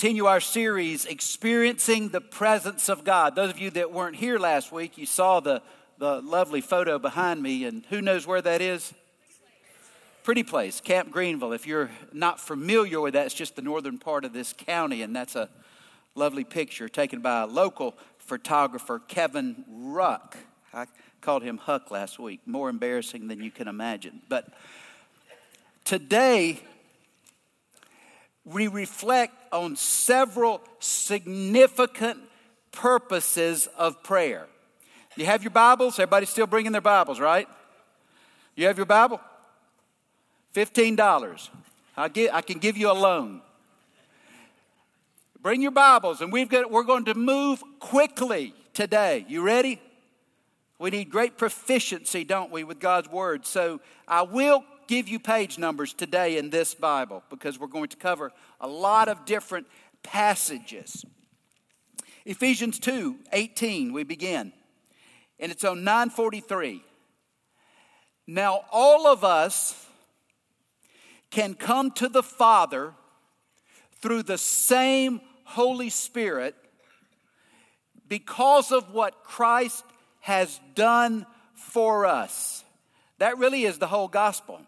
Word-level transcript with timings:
Continue 0.00 0.24
our 0.24 0.40
series, 0.40 1.04
Experiencing 1.04 2.08
the 2.08 2.22
Presence 2.22 2.88
of 2.88 3.04
God. 3.04 3.36
Those 3.36 3.50
of 3.50 3.58
you 3.58 3.68
that 3.72 3.92
weren't 3.92 4.16
here 4.16 4.38
last 4.38 4.72
week, 4.72 4.96
you 4.96 5.04
saw 5.04 5.40
the, 5.40 5.60
the 5.98 6.22
lovely 6.22 6.62
photo 6.62 6.98
behind 6.98 7.42
me, 7.42 7.66
and 7.66 7.84
who 7.90 8.00
knows 8.00 8.26
where 8.26 8.40
that 8.40 8.62
is? 8.62 8.94
Pretty 10.22 10.42
place, 10.42 10.80
Camp 10.80 11.10
Greenville. 11.10 11.52
If 11.52 11.66
you're 11.66 11.90
not 12.14 12.40
familiar 12.40 12.98
with 12.98 13.12
that, 13.12 13.26
it's 13.26 13.34
just 13.34 13.56
the 13.56 13.60
northern 13.60 13.98
part 13.98 14.24
of 14.24 14.32
this 14.32 14.54
county, 14.54 15.02
and 15.02 15.14
that's 15.14 15.36
a 15.36 15.50
lovely 16.14 16.44
picture 16.44 16.88
taken 16.88 17.20
by 17.20 17.42
a 17.42 17.46
local 17.46 17.94
photographer, 18.16 19.00
Kevin 19.00 19.66
Ruck. 19.68 20.34
I 20.72 20.86
called 21.20 21.42
him 21.42 21.58
Huck 21.58 21.90
last 21.90 22.18
week. 22.18 22.40
More 22.46 22.70
embarrassing 22.70 23.28
than 23.28 23.42
you 23.42 23.50
can 23.50 23.68
imagine. 23.68 24.22
But 24.30 24.48
today, 25.84 26.62
we 28.44 28.68
reflect 28.68 29.34
on 29.52 29.76
several 29.76 30.60
significant 30.78 32.18
purposes 32.72 33.68
of 33.76 34.02
prayer. 34.02 34.46
You 35.16 35.26
have 35.26 35.42
your 35.42 35.50
Bibles? 35.50 35.98
Everybody 35.98 36.26
still 36.26 36.46
bringing 36.46 36.72
their 36.72 36.80
Bibles, 36.80 37.20
right? 37.20 37.48
You 38.54 38.66
have 38.66 38.76
your 38.76 38.86
Bible? 38.86 39.20
$15. 40.54 41.48
I, 41.96 42.08
get, 42.08 42.34
I 42.34 42.40
can 42.40 42.58
give 42.58 42.76
you 42.76 42.90
a 42.90 42.94
loan. 42.94 43.42
Bring 45.42 45.62
your 45.62 45.70
Bibles, 45.70 46.20
and 46.20 46.32
we've 46.32 46.48
got, 46.48 46.70
we're 46.70 46.84
going 46.84 47.06
to 47.06 47.14
move 47.14 47.62
quickly 47.78 48.54
today. 48.74 49.24
You 49.28 49.42
ready? 49.42 49.80
We 50.78 50.90
need 50.90 51.10
great 51.10 51.38
proficiency, 51.38 52.24
don't 52.24 52.50
we, 52.50 52.64
with 52.64 52.78
God's 52.78 53.08
Word. 53.08 53.46
So 53.46 53.80
I 54.06 54.22
will 54.22 54.64
give 54.90 55.08
you 55.08 55.20
page 55.20 55.56
numbers 55.56 55.92
today 55.92 56.36
in 56.36 56.50
this 56.50 56.74
Bible 56.74 57.22
because 57.30 57.60
we're 57.60 57.68
going 57.68 57.88
to 57.88 57.96
cover 57.96 58.32
a 58.60 58.66
lot 58.66 59.08
of 59.08 59.24
different 59.24 59.68
passages. 60.02 61.04
Ephesians 62.26 62.80
2 62.80 63.14
18, 63.32 63.92
we 63.92 64.02
begin, 64.02 64.52
and 65.38 65.52
it's 65.52 65.62
on 65.62 65.84
943. 65.84 66.82
Now, 68.26 68.64
all 68.72 69.06
of 69.06 69.22
us 69.22 69.86
can 71.30 71.54
come 71.54 71.92
to 71.92 72.08
the 72.08 72.24
Father 72.24 72.92
through 74.02 74.24
the 74.24 74.38
same 74.38 75.20
Holy 75.44 75.90
Spirit 75.90 76.56
because 78.08 78.72
of 78.72 78.92
what 78.92 79.22
Christ 79.22 79.84
has 80.18 80.58
done 80.74 81.26
for 81.54 82.06
us. 82.06 82.64
That 83.18 83.38
really 83.38 83.62
is 83.62 83.78
the 83.78 83.86
whole 83.86 84.08
gospel. 84.08 84.60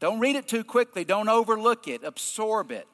Don't 0.00 0.20
read 0.20 0.36
it 0.36 0.46
too 0.46 0.64
quickly. 0.64 1.04
Don't 1.04 1.28
overlook 1.28 1.88
it. 1.88 2.04
Absorb 2.04 2.70
it. 2.70 2.86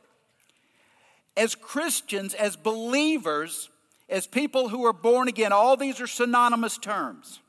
As 1.36 1.55
Christians, 1.55 2.34
as 2.34 2.56
believers, 2.56 3.70
as 4.08 4.27
people 4.27 4.69
who 4.69 4.84
are 4.84 4.92
born 4.92 5.28
again, 5.28 5.53
all 5.53 5.77
these 5.77 6.00
are 6.00 6.06
synonymous 6.06 6.78
terms. 6.78 7.41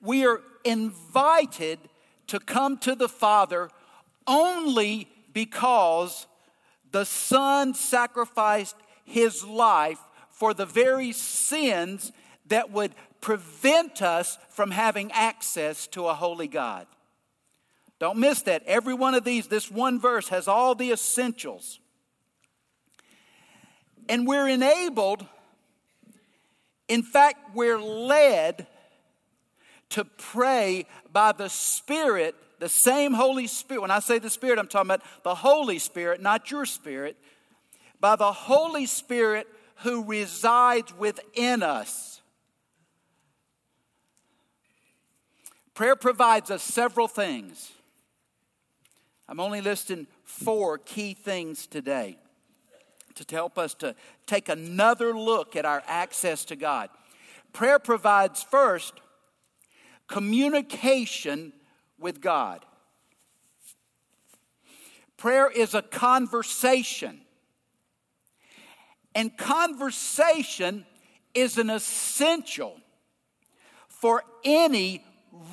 We 0.00 0.26
are 0.26 0.40
invited 0.64 1.78
to 2.28 2.40
come 2.40 2.78
to 2.78 2.94
the 2.94 3.08
Father 3.08 3.70
only 4.26 5.08
because 5.32 6.26
the 6.92 7.04
Son 7.04 7.74
sacrificed 7.74 8.76
his 9.04 9.44
life 9.44 10.00
for 10.30 10.54
the 10.54 10.66
very 10.66 11.12
sins 11.12 12.12
that 12.46 12.70
would 12.70 12.94
prevent 13.20 14.00
us 14.00 14.38
from 14.48 14.70
having 14.70 15.12
access 15.12 15.86
to 15.88 16.06
a 16.06 16.14
holy 16.14 16.48
God. 16.48 16.86
Don't 18.00 18.18
miss 18.18 18.42
that. 18.42 18.62
Every 18.66 18.94
one 18.94 19.14
of 19.14 19.24
these, 19.24 19.46
this 19.46 19.70
one 19.70 20.00
verse 20.00 20.28
has 20.28 20.48
all 20.48 20.74
the 20.74 20.90
essentials. 20.90 21.78
And 24.08 24.26
we're 24.26 24.48
enabled, 24.48 25.24
in 26.88 27.02
fact, 27.02 27.54
we're 27.54 27.78
led 27.78 28.66
to 29.90 30.04
pray 30.04 30.86
by 31.12 31.32
the 31.32 31.48
Spirit, 31.48 32.34
the 32.58 32.70
same 32.70 33.12
Holy 33.12 33.46
Spirit. 33.46 33.82
When 33.82 33.90
I 33.90 34.00
say 34.00 34.18
the 34.18 34.30
Spirit, 34.30 34.58
I'm 34.58 34.66
talking 34.66 34.90
about 34.90 35.02
the 35.22 35.34
Holy 35.34 35.78
Spirit, 35.78 36.22
not 36.22 36.50
your 36.50 36.64
spirit. 36.64 37.16
By 38.00 38.16
the 38.16 38.32
Holy 38.32 38.86
Spirit 38.86 39.46
who 39.82 40.04
resides 40.04 40.96
within 40.96 41.62
us. 41.62 42.22
Prayer 45.74 45.96
provides 45.96 46.50
us 46.50 46.62
several 46.62 47.06
things. 47.06 47.72
I'm 49.30 49.38
only 49.38 49.60
listing 49.60 50.08
four 50.24 50.76
key 50.78 51.14
things 51.14 51.68
today 51.68 52.18
to 53.14 53.24
help 53.32 53.58
us 53.58 53.74
to 53.74 53.94
take 54.26 54.48
another 54.48 55.16
look 55.16 55.54
at 55.54 55.64
our 55.64 55.84
access 55.86 56.44
to 56.46 56.56
God. 56.56 56.90
Prayer 57.52 57.78
provides 57.78 58.42
first 58.42 58.94
communication 60.08 61.52
with 61.96 62.20
God. 62.20 62.64
Prayer 65.16 65.48
is 65.48 65.74
a 65.74 65.82
conversation. 65.82 67.20
And 69.14 69.36
conversation 69.36 70.84
is 71.34 71.56
an 71.56 71.70
essential 71.70 72.80
for 73.86 74.24
any 74.44 75.04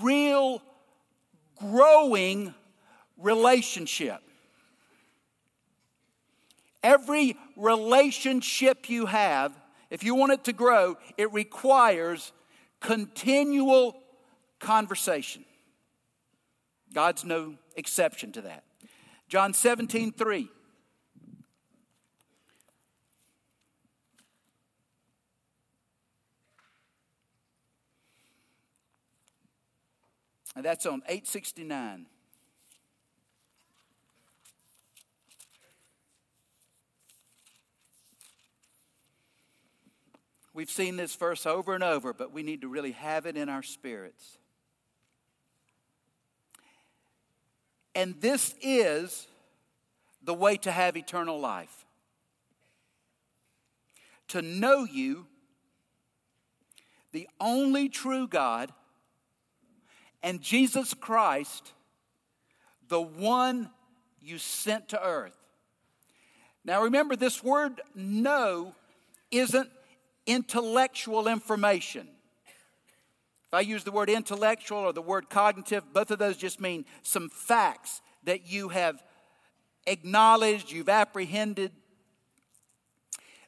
real 0.01 0.63
growing 1.57 2.55
relationship. 3.17 4.21
Every 6.83 7.35
relationship 7.55 8.89
you 8.89 9.07
have, 9.07 9.53
if 9.89 10.03
you 10.03 10.15
want 10.15 10.33
it 10.33 10.43
to 10.45 10.53
grow, 10.53 10.97
it 11.17 11.31
requires 11.33 12.31
continual 12.79 13.99
conversation. 14.59 15.43
God's 16.93 17.25
no 17.25 17.55
exception 17.75 18.31
to 18.33 18.41
that. 18.41 18.63
John 19.27 19.53
17, 19.53 20.13
3. 20.13 20.49
And 30.55 30.65
that's 30.65 30.87
on 30.87 31.03
869. 31.07 32.07
We've 40.57 40.71
seen 40.71 40.95
this 40.95 41.13
verse 41.13 41.45
over 41.45 41.75
and 41.75 41.83
over, 41.83 42.13
but 42.13 42.33
we 42.33 42.41
need 42.41 42.61
to 42.61 42.67
really 42.67 42.93
have 42.93 43.27
it 43.27 43.37
in 43.37 43.47
our 43.47 43.61
spirits. 43.61 44.39
And 47.93 48.19
this 48.21 48.55
is 48.59 49.27
the 50.23 50.33
way 50.33 50.57
to 50.57 50.71
have 50.71 50.97
eternal 50.97 51.39
life 51.39 51.85
to 54.29 54.41
know 54.41 54.83
you, 54.83 55.27
the 57.11 57.29
only 57.39 57.87
true 57.87 58.27
God, 58.27 58.73
and 60.23 60.41
Jesus 60.41 60.95
Christ, 60.95 61.71
the 62.89 62.99
one 62.99 63.69
you 64.19 64.39
sent 64.39 64.89
to 64.89 65.07
earth. 65.07 65.37
Now 66.65 66.81
remember, 66.81 67.15
this 67.15 67.43
word 67.43 67.79
know 67.93 68.73
isn't 69.29 69.69
intellectual 70.27 71.27
information. 71.27 72.07
If 73.47 73.53
I 73.53 73.61
use 73.61 73.83
the 73.83 73.91
word 73.91 74.09
intellectual 74.09 74.79
or 74.79 74.93
the 74.93 75.01
word 75.01 75.29
cognitive, 75.29 75.93
both 75.93 76.11
of 76.11 76.19
those 76.19 76.37
just 76.37 76.59
mean 76.59 76.85
some 77.01 77.29
facts 77.29 78.01
that 78.25 78.51
you 78.51 78.69
have 78.69 79.01
acknowledged, 79.87 80.69
you've 80.71 80.89
apprehended. 80.89 81.71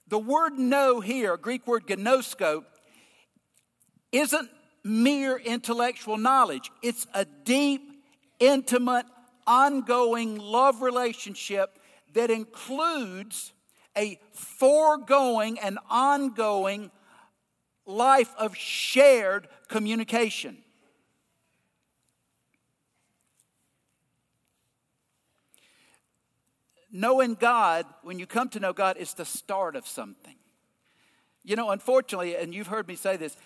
The 0.08 0.18
word 0.18 0.54
know 0.58 1.02
here, 1.02 1.36
Greek 1.38 1.68
word 1.68 1.86
ginosko, 1.86 2.64
isn't 4.12 4.50
mere 4.84 5.38
intellectual 5.38 6.18
knowledge. 6.18 6.72
It's 6.82 7.06
a 7.14 7.26
deep, 7.26 7.82
intimate, 8.40 9.06
ongoing 9.46 10.38
love 10.38 10.82
relationship 10.82 11.78
that 12.14 12.32
includes 12.32 13.52
a 13.98 14.20
foregoing 14.32 15.60
and 15.60 15.80
ongoing 15.90 16.92
life 17.86 18.32
of 18.38 18.56
shared 18.56 19.48
communication. 19.68 20.58
Knowing 26.92 27.36
God, 27.36 27.86
when 28.02 28.18
you 28.18 28.26
come 28.26 28.50
to 28.50 28.60
know 28.60 28.74
God, 28.74 28.98
is 28.98 29.14
the 29.14 29.26
start 29.26 29.76
of 29.76 29.88
something. 29.88 30.36
You 31.44 31.56
know, 31.56 31.70
unfortunately, 31.70 32.36
and 32.36 32.54
you've 32.54 32.68
heard 32.68 32.88
me 32.88 32.96
say 32.96 33.16
this, 33.16 33.38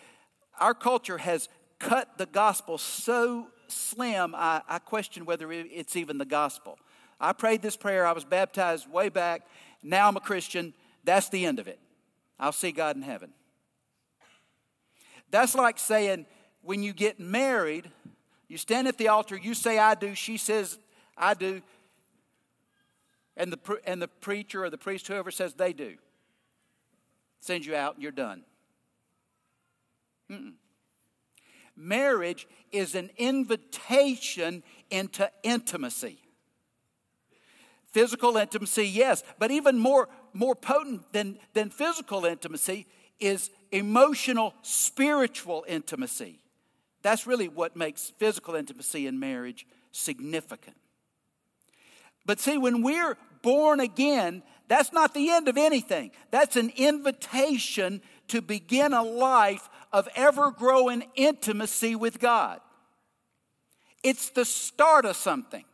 our 0.59 0.73
culture 0.73 1.17
has 1.17 1.49
cut 1.79 2.17
the 2.17 2.25
gospel 2.25 2.77
so 2.77 3.47
slim, 3.67 4.33
I, 4.35 4.61
I 4.67 4.79
question 4.79 5.25
whether 5.25 5.51
it's 5.51 5.95
even 5.95 6.17
the 6.17 6.25
gospel. 6.25 6.77
I 7.19 7.33
prayed 7.33 7.61
this 7.61 7.77
prayer. 7.77 8.05
I 8.05 8.11
was 8.11 8.23
baptized 8.25 8.89
way 8.89 9.09
back. 9.09 9.43
Now 9.83 10.07
I'm 10.07 10.15
a 10.17 10.21
Christian. 10.21 10.73
That's 11.03 11.29
the 11.29 11.45
end 11.45 11.59
of 11.59 11.67
it. 11.67 11.79
I'll 12.39 12.51
see 12.51 12.71
God 12.71 12.95
in 12.95 13.01
heaven. 13.01 13.33
That's 15.29 15.55
like 15.55 15.77
saying 15.77 16.25
when 16.61 16.81
you 16.81 16.93
get 16.93 17.19
married, 17.19 17.91
you 18.47 18.57
stand 18.57 18.87
at 18.87 18.97
the 18.97 19.09
altar, 19.09 19.35
you 19.35 19.53
say, 19.53 19.77
I 19.77 19.95
do, 19.95 20.15
she 20.15 20.37
says, 20.37 20.77
I 21.17 21.33
do, 21.33 21.61
and 23.35 23.51
the, 23.51 23.79
and 23.85 24.01
the 24.01 24.07
preacher 24.07 24.63
or 24.63 24.69
the 24.69 24.77
priest, 24.77 25.07
whoever 25.07 25.31
says 25.31 25.53
they 25.53 25.73
do, 25.73 25.95
sends 27.39 27.67
you 27.67 27.75
out 27.75 27.95
and 27.95 28.03
you're 28.03 28.11
done. 28.11 28.43
Mm-mm. 30.31 30.53
Marriage 31.75 32.47
is 32.71 32.95
an 32.95 33.09
invitation 33.17 34.63
into 34.89 35.29
intimacy. 35.41 36.19
Physical 37.93 38.37
intimacy, 38.37 38.87
yes, 38.87 39.23
but 39.37 39.51
even 39.51 39.77
more, 39.77 40.09
more 40.33 40.55
potent 40.55 41.13
than, 41.13 41.37
than 41.53 41.69
physical 41.69 42.25
intimacy 42.25 42.87
is 43.19 43.51
emotional, 43.71 44.55
spiritual 44.63 45.63
intimacy. 45.67 46.39
That's 47.03 47.27
really 47.27 47.47
what 47.47 47.75
makes 47.75 48.11
physical 48.17 48.55
intimacy 48.55 49.05
in 49.05 49.19
marriage 49.19 49.67
significant. 49.91 50.75
But 52.25 52.39
see, 52.39 52.57
when 52.57 52.81
we're 52.81 53.15
born 53.43 53.79
again, 53.79 54.41
that's 54.67 54.91
not 54.91 55.13
the 55.13 55.29
end 55.29 55.47
of 55.47 55.55
anything. 55.55 56.09
That's 56.31 56.55
an 56.55 56.71
invitation 56.75 58.01
to 58.29 58.41
begin 58.41 58.93
a 58.93 59.03
life 59.03 59.69
of 59.91 60.09
ever 60.15 60.49
growing 60.49 61.03
intimacy 61.13 61.95
with 61.95 62.19
God. 62.19 62.59
It's 64.01 64.31
the 64.31 64.45
start 64.45 65.05
of 65.05 65.15
something. 65.15 65.65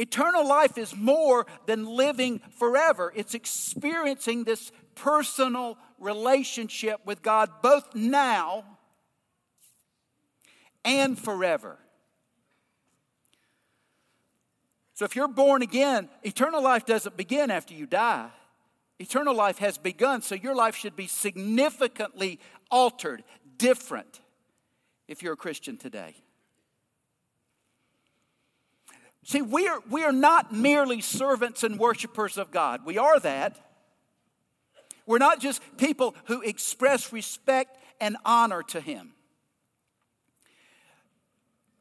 Eternal 0.00 0.48
life 0.48 0.78
is 0.78 0.96
more 0.96 1.46
than 1.66 1.84
living 1.84 2.40
forever. 2.56 3.12
It's 3.14 3.34
experiencing 3.34 4.44
this 4.44 4.72
personal 4.94 5.76
relationship 5.98 7.00
with 7.04 7.20
God 7.20 7.50
both 7.60 7.94
now 7.94 8.64
and 10.86 11.18
forever. 11.18 11.78
So 14.94 15.04
if 15.04 15.14
you're 15.14 15.28
born 15.28 15.60
again, 15.60 16.08
eternal 16.22 16.62
life 16.62 16.86
doesn't 16.86 17.18
begin 17.18 17.50
after 17.50 17.74
you 17.74 17.86
die. 17.86 18.30
Eternal 18.98 19.34
life 19.34 19.58
has 19.58 19.76
begun, 19.76 20.22
so 20.22 20.34
your 20.34 20.54
life 20.54 20.76
should 20.76 20.96
be 20.96 21.06
significantly 21.06 22.38
altered, 22.70 23.22
different, 23.58 24.20
if 25.08 25.22
you're 25.22 25.34
a 25.34 25.38
Christian 25.38 25.76
today. 25.76 26.14
See, 29.24 29.42
we 29.42 29.68
are, 29.68 29.80
we 29.90 30.02
are 30.02 30.12
not 30.12 30.52
merely 30.52 31.00
servants 31.00 31.62
and 31.62 31.78
worshipers 31.78 32.38
of 32.38 32.50
God. 32.50 32.84
We 32.84 32.98
are 32.98 33.20
that. 33.20 33.58
We're 35.06 35.18
not 35.18 35.40
just 35.40 35.60
people 35.76 36.14
who 36.26 36.40
express 36.42 37.12
respect 37.12 37.76
and 38.00 38.16
honor 38.24 38.62
to 38.68 38.80
Him. 38.80 39.12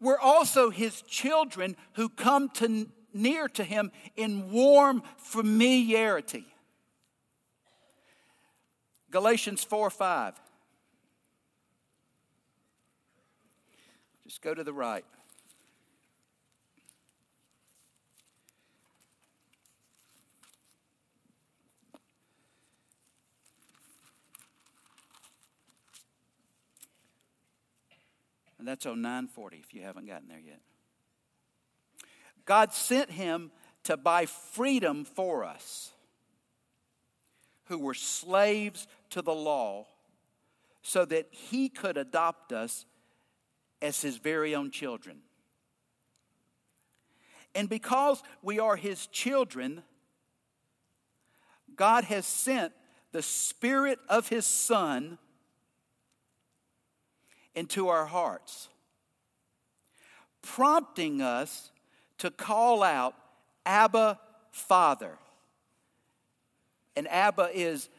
We're 0.02 0.20
also 0.20 0.70
His 0.70 1.02
children 1.04 1.76
who 1.94 2.10
come 2.10 2.50
to, 2.56 2.88
near 3.14 3.48
to 3.50 3.64
Him 3.64 3.92
in 4.16 4.52
warm 4.52 5.04
familiarity. 5.18 6.46
Galatians 9.12 9.64
4 9.64 9.90
5. 9.90 10.40
Just 14.26 14.42
go 14.42 14.54
to 14.54 14.64
the 14.64 14.74
right. 14.74 15.06
And 28.60 28.68
that's 28.68 28.86
on 28.86 29.02
940 29.02 29.58
if 29.58 29.74
you 29.74 29.82
haven't 29.82 30.06
gotten 30.06 30.28
there 30.28 30.40
yet. 30.40 30.60
God 32.46 32.74
sent 32.74 33.10
him 33.10 33.52
to 33.86 33.96
buy 33.96 34.26
freedom 34.26 35.06
for 35.06 35.46
us 35.46 35.94
who 37.66 37.80
were 37.80 37.94
slaves 37.94 38.88
to 39.12 39.22
the 39.22 39.34
law 39.34 39.88
so 40.82 41.06
that 41.06 41.28
he 41.32 41.70
could 41.70 41.98
adopt 41.98 42.52
us 42.52 42.86
as 43.82 44.02
his 44.02 44.18
very 44.18 44.54
own 44.54 44.72
children. 44.72 45.20
And 47.56 47.70
because 47.70 48.22
we 48.42 48.60
are 48.60 48.76
his 48.76 49.08
children, 49.08 49.84
God 51.76 52.04
has 52.06 52.26
sent 52.26 52.74
the 53.12 53.22
Spirit 53.22 54.00
of 54.10 54.30
his 54.30 54.46
Son 54.46 55.18
into 57.60 57.90
our 57.90 58.06
hearts, 58.06 58.70
prompting 60.42 61.22
us 61.22 61.72
to 62.18 62.32
call 62.32 62.82
out, 62.82 63.14
Abba, 63.66 64.18
Father. 64.52 65.18
And 66.96 67.06
Abba 67.10 67.50
is 67.54 67.90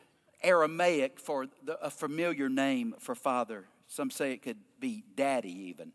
Aramaic 0.42 1.20
for 1.20 1.46
the, 1.62 1.78
a 1.84 1.90
familiar 1.90 2.48
name 2.48 2.94
for 2.98 3.14
father. 3.14 3.66
Some 3.86 4.10
say 4.10 4.32
it 4.32 4.40
could 4.40 4.56
be 4.80 5.04
daddy, 5.14 5.52
even. 5.68 5.92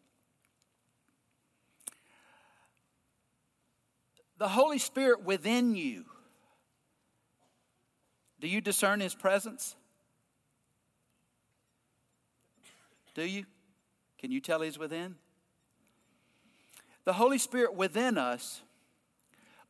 The 4.38 4.50
Holy 4.50 4.78
Spirit 4.78 5.24
within 5.24 5.76
you, 5.76 6.06
do 8.40 8.48
you 8.48 8.62
discern 8.62 9.00
His 9.00 9.16
presence? 9.16 9.76
Do 13.16 13.24
you? 13.24 13.46
Can 14.25 14.31
you 14.31 14.42
tell 14.42 14.62
He's 14.62 14.80
within? 14.80 15.18
The 17.04 17.13
Holy 17.13 17.38
Spirit 17.38 17.75
within 17.75 18.18
us 18.18 18.63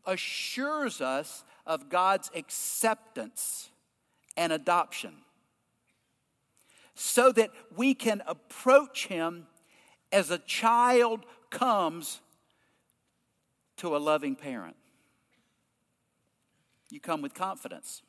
assures 0.06 1.02
us 1.02 1.44
of 1.66 1.90
God's 1.90 2.32
acceptance 2.34 3.70
and 4.38 4.54
adoption 4.54 5.12
so 6.94 7.34
that 7.34 7.50
we 7.76 7.94
can 7.94 8.24
approach 8.26 9.08
Him 9.08 9.48
as 10.14 10.32
a 10.32 10.38
child 10.38 11.26
comes 11.50 12.22
to 13.76 13.94
a 13.94 14.00
loving 14.00 14.38
parent. 14.38 14.78
You 16.90 17.02
come 17.02 17.22
with 17.22 17.34
confidence. 17.34 18.04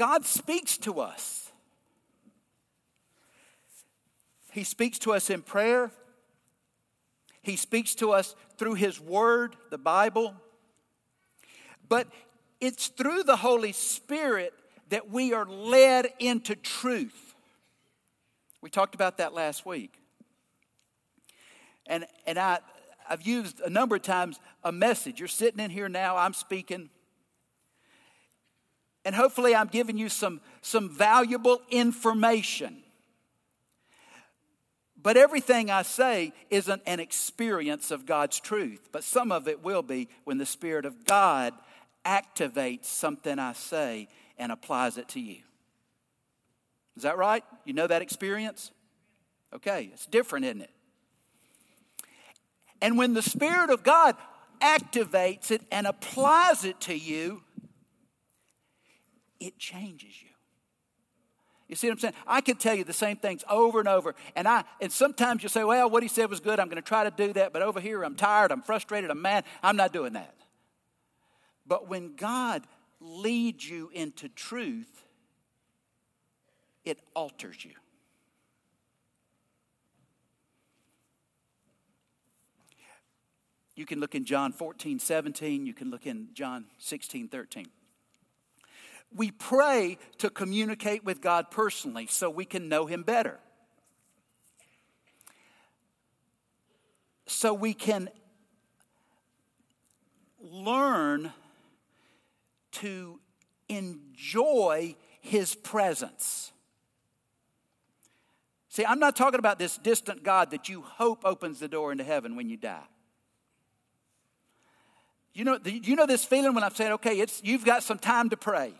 God 0.00 0.24
speaks 0.24 0.78
to 0.78 0.98
us. 1.00 1.52
He 4.50 4.64
speaks 4.64 4.98
to 5.00 5.12
us 5.12 5.28
in 5.28 5.42
prayer. 5.42 5.90
He 7.42 7.56
speaks 7.56 7.94
to 7.96 8.12
us 8.12 8.34
through 8.56 8.76
His 8.76 8.98
Word, 8.98 9.56
the 9.68 9.76
Bible. 9.76 10.34
But 11.86 12.06
it's 12.62 12.86
through 12.88 13.24
the 13.24 13.36
Holy 13.36 13.72
Spirit 13.72 14.54
that 14.88 15.10
we 15.10 15.34
are 15.34 15.44
led 15.44 16.08
into 16.18 16.56
truth. 16.56 17.34
We 18.62 18.70
talked 18.70 18.94
about 18.94 19.18
that 19.18 19.34
last 19.34 19.66
week. 19.66 19.92
And, 21.86 22.06
and 22.26 22.38
I, 22.38 22.60
I've 23.06 23.26
used 23.26 23.60
a 23.60 23.68
number 23.68 23.96
of 23.96 24.02
times 24.02 24.40
a 24.64 24.72
message. 24.72 25.20
You're 25.20 25.28
sitting 25.28 25.60
in 25.60 25.70
here 25.70 25.90
now, 25.90 26.16
I'm 26.16 26.32
speaking. 26.32 26.88
And 29.04 29.14
hopefully, 29.14 29.54
I'm 29.54 29.68
giving 29.68 29.96
you 29.96 30.08
some, 30.08 30.40
some 30.60 30.90
valuable 30.90 31.62
information. 31.70 32.82
But 35.02 35.16
everything 35.16 35.70
I 35.70 35.82
say 35.82 36.32
isn't 36.50 36.82
an 36.84 37.00
experience 37.00 37.90
of 37.90 38.04
God's 38.04 38.38
truth, 38.38 38.88
but 38.92 39.02
some 39.02 39.32
of 39.32 39.48
it 39.48 39.64
will 39.64 39.82
be 39.82 40.08
when 40.24 40.36
the 40.36 40.44
Spirit 40.44 40.84
of 40.84 41.06
God 41.06 41.54
activates 42.04 42.84
something 42.86 43.38
I 43.38 43.54
say 43.54 44.08
and 44.38 44.52
applies 44.52 44.98
it 44.98 45.08
to 45.10 45.20
you. 45.20 45.38
Is 46.96 47.04
that 47.04 47.16
right? 47.16 47.44
You 47.64 47.72
know 47.72 47.86
that 47.86 48.02
experience? 48.02 48.72
Okay, 49.54 49.90
it's 49.92 50.06
different, 50.06 50.44
isn't 50.44 50.62
it? 50.62 50.70
And 52.82 52.98
when 52.98 53.14
the 53.14 53.22
Spirit 53.22 53.70
of 53.70 53.82
God 53.82 54.16
activates 54.60 55.50
it 55.50 55.62
and 55.70 55.86
applies 55.86 56.64
it 56.64 56.80
to 56.82 56.94
you, 56.94 57.42
it 59.40 59.58
changes 59.58 60.22
you. 60.22 60.28
You 61.68 61.76
see 61.76 61.86
what 61.86 61.94
I'm 61.94 61.98
saying? 62.00 62.14
I 62.26 62.40
can 62.40 62.56
tell 62.56 62.74
you 62.74 62.82
the 62.82 62.92
same 62.92 63.16
things 63.16 63.44
over 63.48 63.78
and 63.78 63.88
over. 63.88 64.16
And 64.34 64.48
I 64.48 64.64
and 64.80 64.90
sometimes 64.90 65.44
you 65.44 65.48
say, 65.48 65.62
well, 65.62 65.88
what 65.88 66.02
he 66.02 66.08
said 66.08 66.28
was 66.28 66.40
good. 66.40 66.58
I'm 66.58 66.66
going 66.66 66.82
to 66.82 66.82
try 66.82 67.04
to 67.04 67.12
do 67.12 67.32
that. 67.34 67.52
But 67.52 67.62
over 67.62 67.80
here, 67.80 68.02
I'm 68.02 68.16
tired. 68.16 68.50
I'm 68.50 68.60
frustrated. 68.60 69.08
I'm 69.08 69.22
mad. 69.22 69.44
I'm 69.62 69.76
not 69.76 69.92
doing 69.92 70.14
that. 70.14 70.34
But 71.66 71.88
when 71.88 72.16
God 72.16 72.66
leads 73.00 73.68
you 73.68 73.88
into 73.94 74.28
truth, 74.28 75.04
it 76.84 76.98
alters 77.14 77.64
you. 77.64 77.72
You 83.76 83.86
can 83.86 84.00
look 84.00 84.16
in 84.16 84.24
John 84.24 84.52
14, 84.52 84.98
17. 84.98 85.64
You 85.64 85.72
can 85.72 85.90
look 85.90 86.06
in 86.06 86.28
John 86.34 86.64
16, 86.78 87.28
13. 87.28 87.66
We 89.14 89.30
pray 89.30 89.98
to 90.18 90.30
communicate 90.30 91.04
with 91.04 91.20
God 91.20 91.50
personally 91.50 92.06
so 92.06 92.30
we 92.30 92.44
can 92.44 92.68
know 92.68 92.86
Him 92.86 93.02
better. 93.02 93.40
So 97.26 97.52
we 97.52 97.74
can 97.74 98.08
learn 100.40 101.32
to 102.72 103.18
enjoy 103.68 104.94
His 105.20 105.54
presence. 105.54 106.52
See, 108.68 108.84
I'm 108.84 109.00
not 109.00 109.16
talking 109.16 109.40
about 109.40 109.58
this 109.58 109.76
distant 109.78 110.22
God 110.22 110.52
that 110.52 110.68
you 110.68 110.82
hope 110.82 111.22
opens 111.24 111.58
the 111.58 111.66
door 111.66 111.90
into 111.90 112.04
heaven 112.04 112.36
when 112.36 112.48
you 112.48 112.56
die. 112.56 112.86
You 115.34 115.44
know, 115.44 115.58
you 115.64 115.96
know 115.96 116.06
this 116.06 116.24
feeling 116.24 116.54
when 116.54 116.62
I'm 116.62 116.74
saying, 116.74 116.92
okay, 116.92 117.18
it's, 117.18 117.40
you've 117.42 117.64
got 117.64 117.82
some 117.82 117.98
time 117.98 118.30
to 118.30 118.36
pray? 118.36 118.74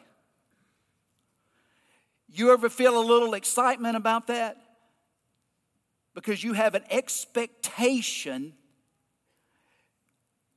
You 2.33 2.53
ever 2.53 2.69
feel 2.69 2.99
a 3.01 3.05
little 3.05 3.35
excitement 3.35 3.97
about 3.97 4.29
that? 4.29 4.57
Because 6.15 6.43
you 6.43 6.53
have 6.53 6.75
an 6.75 6.85
expectation 6.91 8.53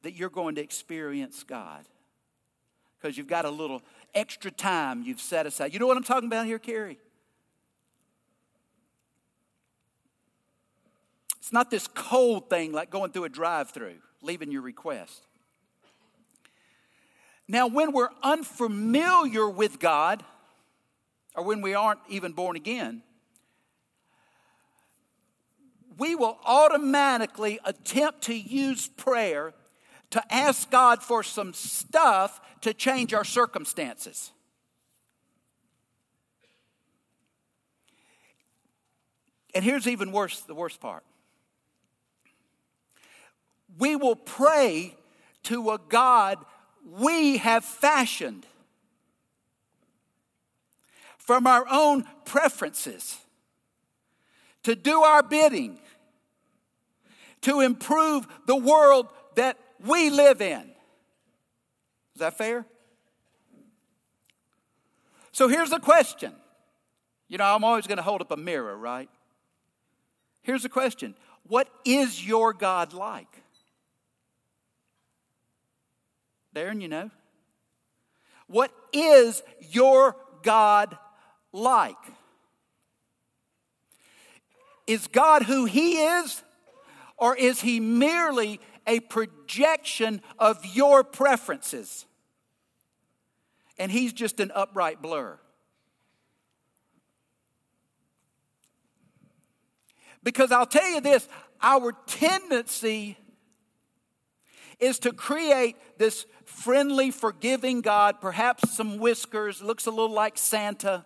that 0.04 0.14
you're 0.14 0.30
going 0.30 0.56
to 0.56 0.62
experience 0.62 1.44
God. 1.44 1.86
Because 3.00 3.18
you've 3.18 3.28
got 3.28 3.46
a 3.46 3.50
little 3.50 3.82
extra 4.14 4.52
time 4.52 5.04
you've 5.04 5.22
set 5.22 5.46
aside. 5.46 5.74
You 5.74 5.80
know 5.80 5.88
what 5.88 5.98
I'm 5.98 6.04
talking 6.04 6.28
about 6.28 6.46
here, 6.46 6.60
Carrie? 6.60 7.00
It's 11.40 11.52
not 11.52 11.70
this 11.70 11.88
cold 11.88 12.50
thing 12.50 12.72
like 12.72 12.90
going 12.90 13.12
through 13.12 13.26
a 13.26 13.30
drive 13.30 13.72
through, 13.72 13.96
leaving 14.22 14.52
your 14.52 14.62
request. 14.62 15.28
Now, 17.48 17.68
when 17.68 17.92
we're 17.92 18.10
unfamiliar 18.22 19.50
with 19.50 19.80
God, 19.80 20.24
or 21.36 21.44
when 21.44 21.62
we 21.62 21.74
aren't 21.74 22.00
even 22.10 22.34
born 22.34 22.56
again, 22.56 23.02
we 25.98 26.16
will 26.16 26.38
automatically 26.46 27.60
attempt 27.66 28.24
to 28.24 28.36
use 28.36 28.88
prayer 28.88 29.54
to 30.12 30.34
ask 30.34 30.70
God 30.70 31.02
for 31.02 31.24
some 31.24 31.54
stuff 31.54 32.40
to 32.62 32.74
change 32.74 33.14
our 33.14 33.24
circumstances. 33.24 34.32
And 39.56 39.64
here's 39.64 39.88
even 39.88 40.12
worse 40.12 40.42
the 40.42 40.56
worst 40.56 40.80
part. 40.80 41.04
We 43.78 43.96
will 43.96 44.16
pray 44.16 44.96
to 45.44 45.72
a 45.72 45.80
God 45.90 46.38
we 46.86 47.38
have 47.38 47.64
fashioned 47.64 48.46
from 51.26 51.48
our 51.48 51.66
own 51.70 52.06
preferences 52.26 53.18
to 54.64 54.76
do 54.76 55.02
our 55.02 55.24
bidding 55.24 55.80
to 57.42 57.62
improve 57.62 58.28
the 58.46 58.56
world 58.56 59.08
that 59.36 59.58
we 59.86 60.10
live 60.10 60.42
in. 60.42 60.62
Is 62.16 62.20
that 62.20 62.38
fair? 62.38 62.66
So 65.32 65.48
here's 65.48 65.70
the 65.70 65.80
question. 65.80 66.34
You 67.28 67.38
know, 67.38 67.46
I'm 67.46 67.64
always 67.64 67.88
going 67.88 67.98
to 67.98 68.04
hold 68.04 68.22
up 68.22 68.32
a 68.32 68.38
mirror, 68.38 68.78
right? 68.78 69.10
Here's 70.44 70.64
the 70.64 70.70
question 70.70 71.16
What 71.48 71.70
is 71.86 72.26
your 72.26 72.54
God 72.54 72.94
like? 72.94 73.42
Darren, 76.56 76.82
you 76.82 76.88
know? 76.88 77.10
What 78.48 78.72
is 78.92 79.42
your 79.72 80.16
God 80.44 80.98
like? 81.54 81.96
Is 84.86 85.08
God 85.08 85.44
who 85.44 85.66
He 85.66 86.04
is, 86.04 86.44
or 87.18 87.36
is 87.38 87.62
He 87.62 87.80
merely 87.80 88.60
a 88.86 89.00
projection 89.00 90.22
of 90.38 90.66
your 90.76 91.04
preferences? 91.04 92.06
And 93.78 93.92
He's 93.92 94.12
just 94.12 94.40
an 94.40 94.52
upright 94.54 95.02
blur. 95.02 95.40
Because 100.22 100.52
I'll 100.52 100.66
tell 100.66 100.90
you 100.90 101.02
this 101.02 101.28
our 101.62 101.94
tendency 102.08 103.18
is 104.80 105.00
to 105.00 105.14
create 105.14 105.78
this 105.98 106.26
friendly, 106.46 107.10
forgiving 107.10 107.82
God, 107.82 108.20
perhaps 108.20 108.72
some 108.72 108.98
whiskers, 108.98 109.62
looks 109.62 109.86
a 109.86 109.90
little 109.90 110.12
like 110.12 110.38
Santa. 110.38 111.06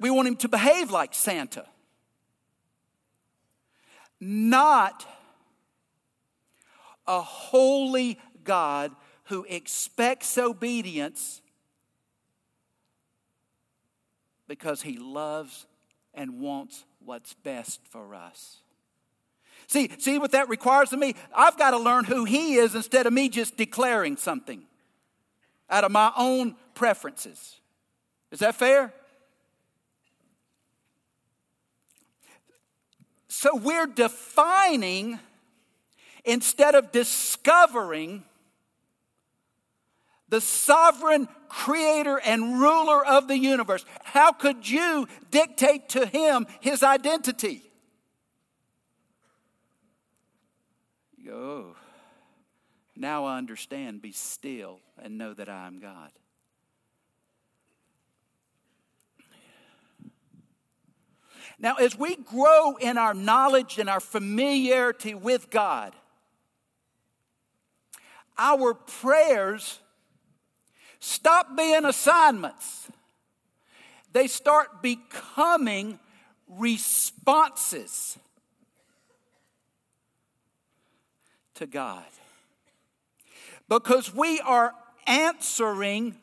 We 0.00 0.10
want 0.10 0.28
him 0.28 0.36
to 0.36 0.48
behave 0.48 0.90
like 0.90 1.14
Santa, 1.14 1.64
not 4.20 5.06
a 7.06 7.20
holy 7.20 8.18
God 8.44 8.92
who 9.24 9.44
expects 9.48 10.38
obedience 10.38 11.42
because 14.46 14.82
he 14.82 14.98
loves 14.98 15.66
and 16.14 16.40
wants 16.40 16.84
what's 17.04 17.34
best 17.34 17.80
for 17.88 18.14
us. 18.14 18.58
See, 19.66 19.90
see 19.98 20.18
what 20.18 20.32
that 20.32 20.48
requires 20.48 20.92
of 20.92 20.98
me? 20.98 21.14
I've 21.34 21.58
got 21.58 21.72
to 21.72 21.78
learn 21.78 22.04
who 22.04 22.24
He 22.24 22.54
is 22.54 22.74
instead 22.74 23.06
of 23.06 23.12
me 23.12 23.28
just 23.28 23.56
declaring 23.56 24.16
something 24.16 24.62
out 25.68 25.84
of 25.84 25.92
my 25.92 26.10
own 26.16 26.56
preferences. 26.74 27.60
Is 28.30 28.38
that 28.38 28.54
fair? 28.54 28.92
So 33.28 33.56
we're 33.56 33.86
defining 33.86 35.18
instead 36.24 36.74
of 36.74 36.92
discovering 36.92 38.24
the 40.28 40.40
sovereign 40.40 41.28
creator 41.48 42.20
and 42.20 42.60
ruler 42.60 43.04
of 43.04 43.28
the 43.28 43.38
universe. 43.38 43.84
How 44.04 44.32
could 44.32 44.68
you 44.68 45.08
dictate 45.30 45.88
to 45.90 46.06
him 46.06 46.46
his 46.60 46.82
identity? 46.82 47.62
go, 51.28 51.34
oh, 51.34 51.76
now 52.96 53.26
I 53.26 53.38
understand. 53.38 54.02
Be 54.02 54.12
still 54.12 54.80
and 55.00 55.18
know 55.18 55.34
that 55.34 55.48
I 55.48 55.66
am 55.66 55.78
God. 55.78 56.10
Now, 61.58 61.74
as 61.74 61.98
we 61.98 62.16
grow 62.16 62.76
in 62.76 62.96
our 62.96 63.14
knowledge 63.14 63.78
and 63.78 63.88
our 63.88 64.00
familiarity 64.00 65.14
with 65.14 65.50
God, 65.50 65.94
our 68.38 68.74
prayers 68.74 69.80
stop 71.00 71.56
being 71.56 71.84
assignments. 71.84 72.88
They 74.12 74.28
start 74.28 74.82
becoming 74.82 75.98
responses 76.48 78.16
to 81.54 81.66
God. 81.66 82.04
Because 83.68 84.14
we 84.14 84.40
are 84.40 84.72
answering 85.06 86.16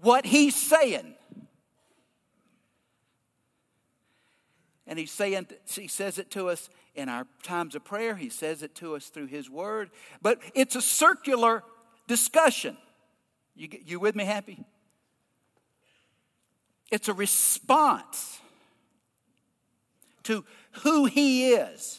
what 0.00 0.24
He's 0.24 0.56
saying. 0.56 1.14
And 4.92 4.98
he's 4.98 5.10
saying, 5.10 5.46
he 5.70 5.88
says 5.88 6.18
it 6.18 6.30
to 6.32 6.50
us 6.50 6.68
in 6.94 7.08
our 7.08 7.26
times 7.42 7.74
of 7.74 7.82
prayer. 7.82 8.14
He 8.14 8.28
says 8.28 8.62
it 8.62 8.74
to 8.74 8.94
us 8.94 9.06
through 9.06 9.28
his 9.28 9.48
word. 9.48 9.88
But 10.20 10.38
it's 10.54 10.76
a 10.76 10.82
circular 10.82 11.64
discussion. 12.08 12.76
You, 13.56 13.68
you 13.86 13.98
with 13.98 14.14
me, 14.14 14.26
happy? 14.26 14.62
It's 16.90 17.08
a 17.08 17.14
response 17.14 18.38
to 20.24 20.44
who 20.82 21.06
he 21.06 21.52
is. 21.52 21.98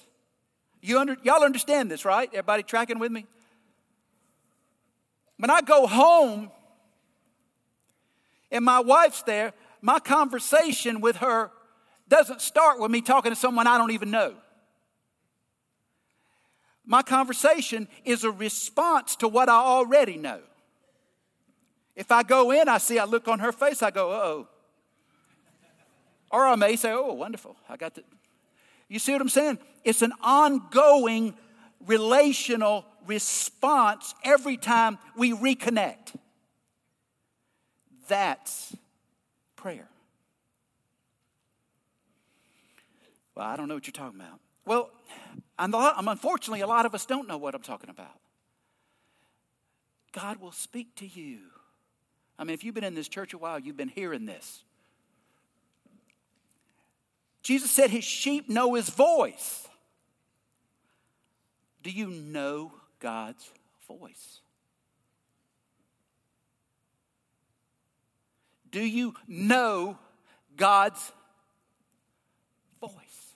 You 0.79 0.99
under, 0.99 1.17
y'all 1.23 1.43
understand 1.43 1.89
this, 1.89 2.05
right? 2.05 2.29
Everybody 2.31 2.61
tracking 2.61 2.99
with 2.99 3.11
me? 3.11 3.25
When 5.37 5.49
I 5.49 5.61
go 5.61 5.87
home 5.87 6.51
and 8.51 8.63
my 8.63 8.81
wife's 8.81 9.23
there, 9.23 9.53
my 9.81 9.97
conversation 9.97 11.01
with 11.01 11.15
her 11.15 11.49
doesn't 12.07 12.41
start 12.41 12.79
with 12.79 12.91
me 12.91 13.01
talking 13.01 13.31
to 13.31 13.35
someone 13.35 13.67
I 13.67 13.77
don't 13.77 13.91
even 13.91 14.11
know. 14.11 14.35
My 16.85 17.01
conversation 17.01 17.87
is 18.03 18.23
a 18.23 18.31
response 18.31 19.15
to 19.17 19.27
what 19.27 19.47
I 19.47 19.55
already 19.55 20.17
know. 20.17 20.41
If 21.95 22.11
I 22.11 22.23
go 22.23 22.51
in, 22.51 22.67
I 22.67 22.77
see, 22.77 22.99
I 22.99 23.05
look 23.05 23.27
on 23.27 23.39
her 23.39 23.51
face, 23.51 23.81
I 23.81 23.91
go, 23.91 24.11
oh. 24.11 24.47
Or 26.31 26.45
I 26.45 26.55
may 26.55 26.75
say, 26.75 26.91
oh, 26.91 27.13
wonderful. 27.13 27.55
I 27.69 27.77
got 27.77 27.93
the. 27.95 28.03
You 28.89 28.99
see 28.99 29.13
what 29.13 29.21
I'm 29.21 29.29
saying? 29.29 29.59
It's 29.83 30.01
an 30.01 30.13
ongoing 30.21 31.35
relational 31.85 32.85
response 33.05 34.15
every 34.23 34.57
time 34.57 34.97
we 35.15 35.33
reconnect. 35.33 36.15
That's 38.07 38.75
prayer. 39.55 39.87
Well, 43.35 43.45
I 43.45 43.55
don't 43.55 43.67
know 43.67 43.73
what 43.73 43.87
you're 43.87 43.91
talking 43.91 44.19
about. 44.19 44.39
Well, 44.65 44.89
I'm, 45.57 46.07
unfortunately, 46.07 46.61
a 46.61 46.67
lot 46.67 46.85
of 46.85 46.93
us 46.93 47.05
don't 47.05 47.27
know 47.27 47.37
what 47.37 47.55
I'm 47.55 47.61
talking 47.61 47.89
about. 47.89 48.19
God 50.11 50.39
will 50.39 50.51
speak 50.51 50.95
to 50.97 51.07
you. 51.07 51.39
I 52.37 52.43
mean, 52.43 52.53
if 52.53 52.63
you've 52.63 52.75
been 52.75 52.83
in 52.83 52.95
this 52.95 53.07
church 53.07 53.33
a 53.33 53.37
while, 53.37 53.59
you've 53.59 53.77
been 53.77 53.89
hearing 53.89 54.25
this. 54.25 54.63
Jesus 57.41 57.71
said 57.71 57.89
his 57.89 58.03
sheep 58.03 58.47
know 58.47 58.75
his 58.75 58.89
voice. 58.89 59.67
Do 61.81 61.89
you 61.89 62.07
know 62.07 62.71
God's 62.99 63.51
voice? 63.87 64.39
Do 68.71 68.81
you 68.81 69.13
know 69.27 69.97
God's 70.55 71.11
voice? 72.79 73.33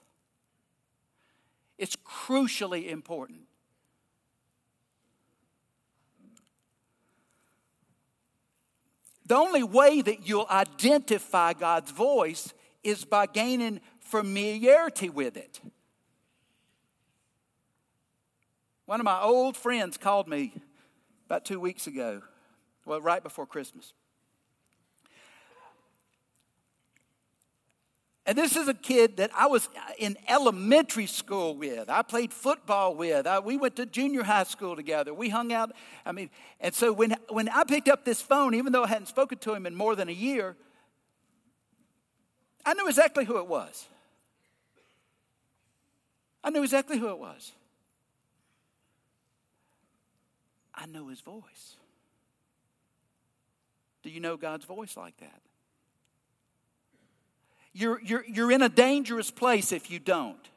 It's 1.77 1.95
crucially 1.95 2.89
important. 2.89 3.41
The 9.25 9.35
only 9.35 9.63
way 9.63 10.01
that 10.01 10.27
you'll 10.27 10.47
identify 10.49 11.53
God's 11.53 11.91
voice 11.91 12.53
is 12.83 13.03
by 13.03 13.25
gaining 13.25 13.81
familiarity 13.99 15.09
with 15.09 15.35
it. 15.35 15.59
One 18.85 19.01
of 19.01 19.03
my 19.03 19.19
old 19.19 19.57
friends 19.57 19.97
called 19.97 20.29
me 20.29 20.53
about 21.25 21.43
two 21.43 21.59
weeks 21.59 21.87
ago, 21.87 22.21
well, 22.85 23.01
right 23.01 23.21
before 23.21 23.45
Christmas. 23.45 23.93
And 28.27 28.37
this 28.37 28.57
is 28.57 28.67
a 28.67 28.73
kid 28.73 29.17
that 29.17 29.31
I 29.33 29.47
was 29.47 29.69
in 29.97 30.17
elementary 30.27 31.05
school 31.05 31.55
with. 31.55 31.89
I 31.89 32.01
played 32.01 32.33
football 32.33 32.93
with. 32.93 33.25
I, 33.25 33.39
we 33.39 33.55
went 33.55 33.77
to 33.77 33.85
junior 33.85 34.23
high 34.23 34.43
school 34.43 34.75
together. 34.75 35.13
We 35.13 35.29
hung 35.29 35.53
out. 35.53 35.71
I 36.05 36.11
mean, 36.11 36.29
and 36.59 36.75
so 36.75 36.91
when, 36.91 37.15
when 37.29 37.47
I 37.47 37.63
picked 37.63 37.87
up 37.87 38.03
this 38.03 38.21
phone, 38.21 38.53
even 38.53 38.73
though 38.73 38.83
I 38.83 38.89
hadn't 38.89 39.07
spoken 39.07 39.37
to 39.39 39.53
him 39.53 39.65
in 39.65 39.75
more 39.75 39.95
than 39.95 40.09
a 40.09 40.13
year, 40.13 40.57
I 42.65 42.73
knew 42.73 42.89
exactly 42.89 43.23
who 43.23 43.37
it 43.37 43.47
was. 43.47 43.87
I 46.43 46.49
knew 46.49 46.63
exactly 46.63 46.97
who 46.97 47.07
it 47.07 47.17
was. 47.17 47.53
I 50.75 50.85
know 50.85 51.07
his 51.07 51.21
voice. 51.21 51.77
Do 54.03 54.09
you 54.09 54.19
know 54.19 54.35
God's 54.35 54.65
voice 54.65 54.97
like 54.97 55.15
that? 55.17 55.41
You're, 57.77 58.01
you're, 58.01 58.25
you're 58.25 58.51
in 58.51 58.63
a 58.63 58.69
dangerous 58.69 59.29
place 59.29 59.71
if 59.71 59.91
you 59.91 59.99
don't. 59.99 60.49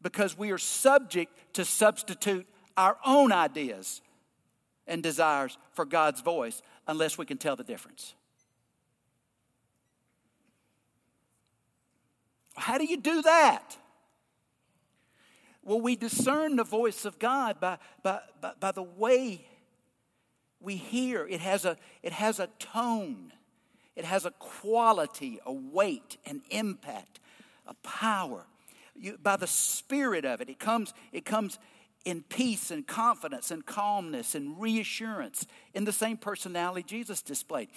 Because 0.00 0.38
we 0.38 0.52
are 0.52 0.58
subject 0.58 1.32
to 1.54 1.64
substitute 1.64 2.46
our 2.76 2.96
own 3.04 3.32
ideas 3.32 4.00
and 4.86 5.02
desires 5.02 5.58
for 5.72 5.84
God's 5.84 6.20
voice 6.20 6.62
unless 6.86 7.18
we 7.18 7.26
can 7.26 7.36
tell 7.36 7.56
the 7.56 7.64
difference. 7.64 8.14
How 12.54 12.78
do 12.78 12.84
you 12.84 12.98
do 12.98 13.22
that? 13.22 13.76
Well, 15.64 15.80
we 15.80 15.96
discern 15.96 16.54
the 16.54 16.64
voice 16.64 17.04
of 17.04 17.18
God 17.18 17.58
by, 17.58 17.78
by, 18.04 18.20
by, 18.40 18.52
by 18.60 18.70
the 18.70 18.84
way 18.84 19.44
we 20.60 20.76
hear. 20.76 21.26
It 21.26 21.40
has, 21.40 21.64
a, 21.64 21.76
it 22.04 22.12
has 22.12 22.38
a 22.38 22.46
tone. 22.60 23.32
It 23.96 24.04
has 24.04 24.26
a 24.26 24.30
quality, 24.32 25.40
a 25.44 25.52
weight, 25.52 26.18
an 26.26 26.42
impact, 26.50 27.18
a 27.66 27.74
power. 27.82 28.44
You, 28.94 29.18
by 29.22 29.36
the 29.36 29.46
spirit 29.46 30.24
of 30.24 30.40
it, 30.40 30.48
it 30.48 30.58
comes, 30.58 30.94
it 31.12 31.24
comes 31.24 31.58
in 32.04 32.22
peace 32.22 32.70
and 32.70 32.86
confidence 32.86 33.50
and 33.50 33.66
calmness 33.66 34.34
and 34.34 34.60
reassurance 34.60 35.46
in 35.74 35.84
the 35.84 35.92
same 35.92 36.16
personality 36.16 36.84
Jesus 36.86 37.22
displayed. 37.22 37.68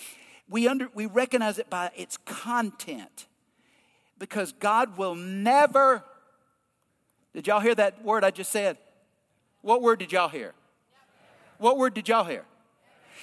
We, 0.49 0.67
under, 0.67 0.89
we 0.93 1.05
recognize 1.05 1.57
it 1.57 1.69
by 1.69 1.91
its 1.95 2.17
content 2.25 3.27
because 4.17 4.51
God 4.51 4.97
will 4.97 5.15
never. 5.15 6.03
Did 7.33 7.47
y'all 7.47 7.59
hear 7.59 7.75
that 7.75 8.03
word 8.03 8.23
I 8.23 8.31
just 8.31 8.51
said? 8.51 8.77
What 9.61 9.81
word 9.81 9.99
did 9.99 10.11
y'all 10.11 10.29
hear? 10.29 10.53
What 11.57 11.77
word 11.77 11.93
did 11.93 12.07
y'all 12.07 12.23
hear? 12.23 12.45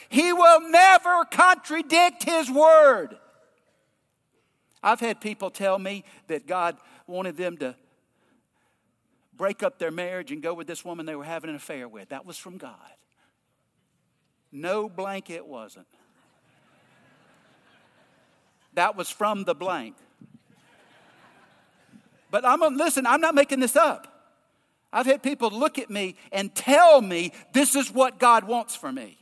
He 0.09 0.33
will 0.33 0.69
never 0.71 1.25
contradict 1.25 2.25
His 2.25 2.51
word. 2.51 3.17
I've 4.83 5.01
had 5.01 5.21
people 5.21 5.51
tell 5.51 5.79
me 5.79 6.05
that 6.29 6.47
God 6.47 6.77
wanted 7.07 7.37
them 7.37 7.57
to 7.59 7.75
break 9.37 9.63
up 9.63 9.79
their 9.79 9.91
marriage 9.91 10.33
and 10.33 10.43
go 10.43 10.55
with 10.55 10.67
this 10.67 10.85
woman 10.85 11.07
they 11.07 11.17
were 11.17 11.25
having 11.25 11.51
an 11.51 11.57
affair 11.57 11.89
with. 11.89 12.11
That 12.11 12.25
was 12.25 12.37
from 12.37 12.57
God. 12.57 12.77
No 14.53 14.89
blank, 14.89 15.29
it 15.29 15.47
wasn't. 15.47 15.87
That 18.75 18.97
was 18.97 19.09
from 19.09 19.45
the 19.45 19.55
blank. 19.55 19.97
But 22.31 22.45
I'm 22.45 22.61
listen, 22.77 23.07
I'm 23.07 23.21
not 23.21 23.35
making 23.35 23.61
this 23.61 23.77
up. 23.77 24.13
I've 24.93 25.07
had 25.07 25.23
people 25.23 25.51
look 25.51 25.79
at 25.79 25.91
me 25.91 26.17
and 26.33 26.55
tell 26.55 27.01
me 27.01 27.33
this 27.53 27.75
is 27.75 27.93
what 27.93 28.19
God 28.19 28.45
wants 28.45 28.77
for 28.77 28.93
me 28.93 29.19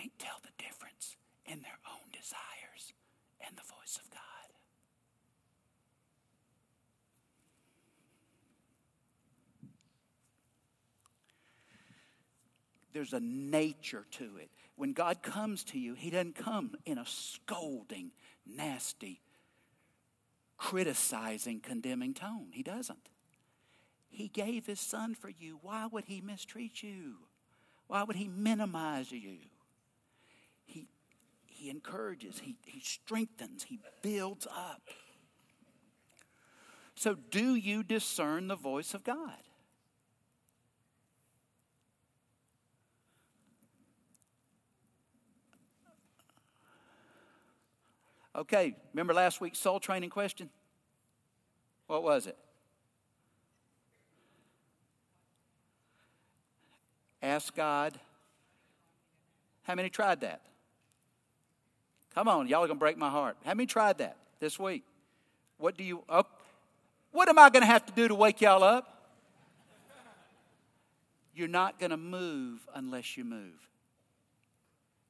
can't 0.00 0.18
tell 0.18 0.40
the 0.42 0.62
difference 0.62 1.16
in 1.44 1.60
their 1.62 1.78
own 1.86 2.10
desires 2.12 2.94
and 3.46 3.56
the 3.56 3.62
voice 3.62 3.98
of 4.02 4.10
God. 4.10 4.20
There's 12.92 13.12
a 13.12 13.20
nature 13.20 14.06
to 14.12 14.36
it. 14.38 14.50
When 14.76 14.92
God 14.94 15.22
comes 15.22 15.64
to 15.64 15.78
you, 15.78 15.94
He 15.94 16.10
doesn't 16.10 16.34
come 16.34 16.74
in 16.86 16.98
a 16.98 17.06
scolding, 17.06 18.10
nasty, 18.46 19.20
criticizing, 20.56 21.60
condemning 21.60 22.14
tone. 22.14 22.48
He 22.52 22.62
doesn't. 22.62 23.10
He 24.08 24.28
gave 24.28 24.66
His 24.66 24.80
Son 24.80 25.14
for 25.14 25.28
you. 25.28 25.58
Why 25.62 25.86
would 25.86 26.06
He 26.06 26.20
mistreat 26.20 26.82
you? 26.82 27.16
Why 27.90 28.04
would 28.04 28.14
he 28.14 28.28
minimize 28.28 29.10
you? 29.10 29.38
He, 31.60 31.68
encourages, 31.68 32.38
he, 32.38 32.56
he 32.64 32.80
strengthens, 32.80 33.64
he 33.64 33.80
builds 34.00 34.46
up. 34.46 34.80
So, 36.94 37.14
do 37.14 37.54
you 37.54 37.82
discern 37.82 38.48
the 38.48 38.56
voice 38.56 38.94
of 38.94 39.04
God? 39.04 39.36
Okay, 48.34 48.74
remember 48.94 49.12
last 49.12 49.42
week's 49.42 49.58
soul 49.58 49.80
training 49.80 50.08
question? 50.08 50.48
What 51.88 52.02
was 52.02 52.26
it? 52.26 52.38
Ask 57.22 57.54
God. 57.54 58.00
How 59.64 59.74
many 59.74 59.90
tried 59.90 60.22
that? 60.22 60.40
Come 62.14 62.28
on, 62.28 62.48
y'all 62.48 62.64
are 62.64 62.68
to 62.76 62.80
break 62.80 62.98
my 62.98 63.10
heart. 63.10 63.36
Have 63.44 63.56
me 63.56 63.66
tried 63.66 63.98
that 63.98 64.16
this 64.40 64.58
week? 64.58 64.84
What 65.58 65.76
do 65.76 65.84
you, 65.84 66.02
oh, 66.08 66.24
what 67.12 67.28
am 67.28 67.38
I 67.38 67.50
to 67.62 67.66
have 67.66 67.86
to 67.86 67.92
do 67.92 68.08
to 68.08 68.14
wake 68.14 68.40
y'all 68.40 68.64
up? 68.64 68.96
You're 71.34 71.48
not 71.48 71.78
to 71.90 71.96
move 71.96 72.66
unless 72.74 73.16
you 73.16 73.24
move. 73.24 73.68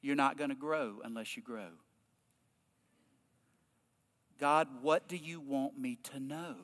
You're 0.02 0.16
not 0.16 0.38
to 0.50 0.56
grow 0.56 1.00
unless 1.04 1.36
you 1.36 1.42
grow. 1.42 1.70
God, 4.38 4.68
what 4.80 5.08
do 5.08 5.16
you 5.16 5.40
want 5.40 5.78
me 5.78 5.98
to 6.12 6.20
know? 6.20 6.54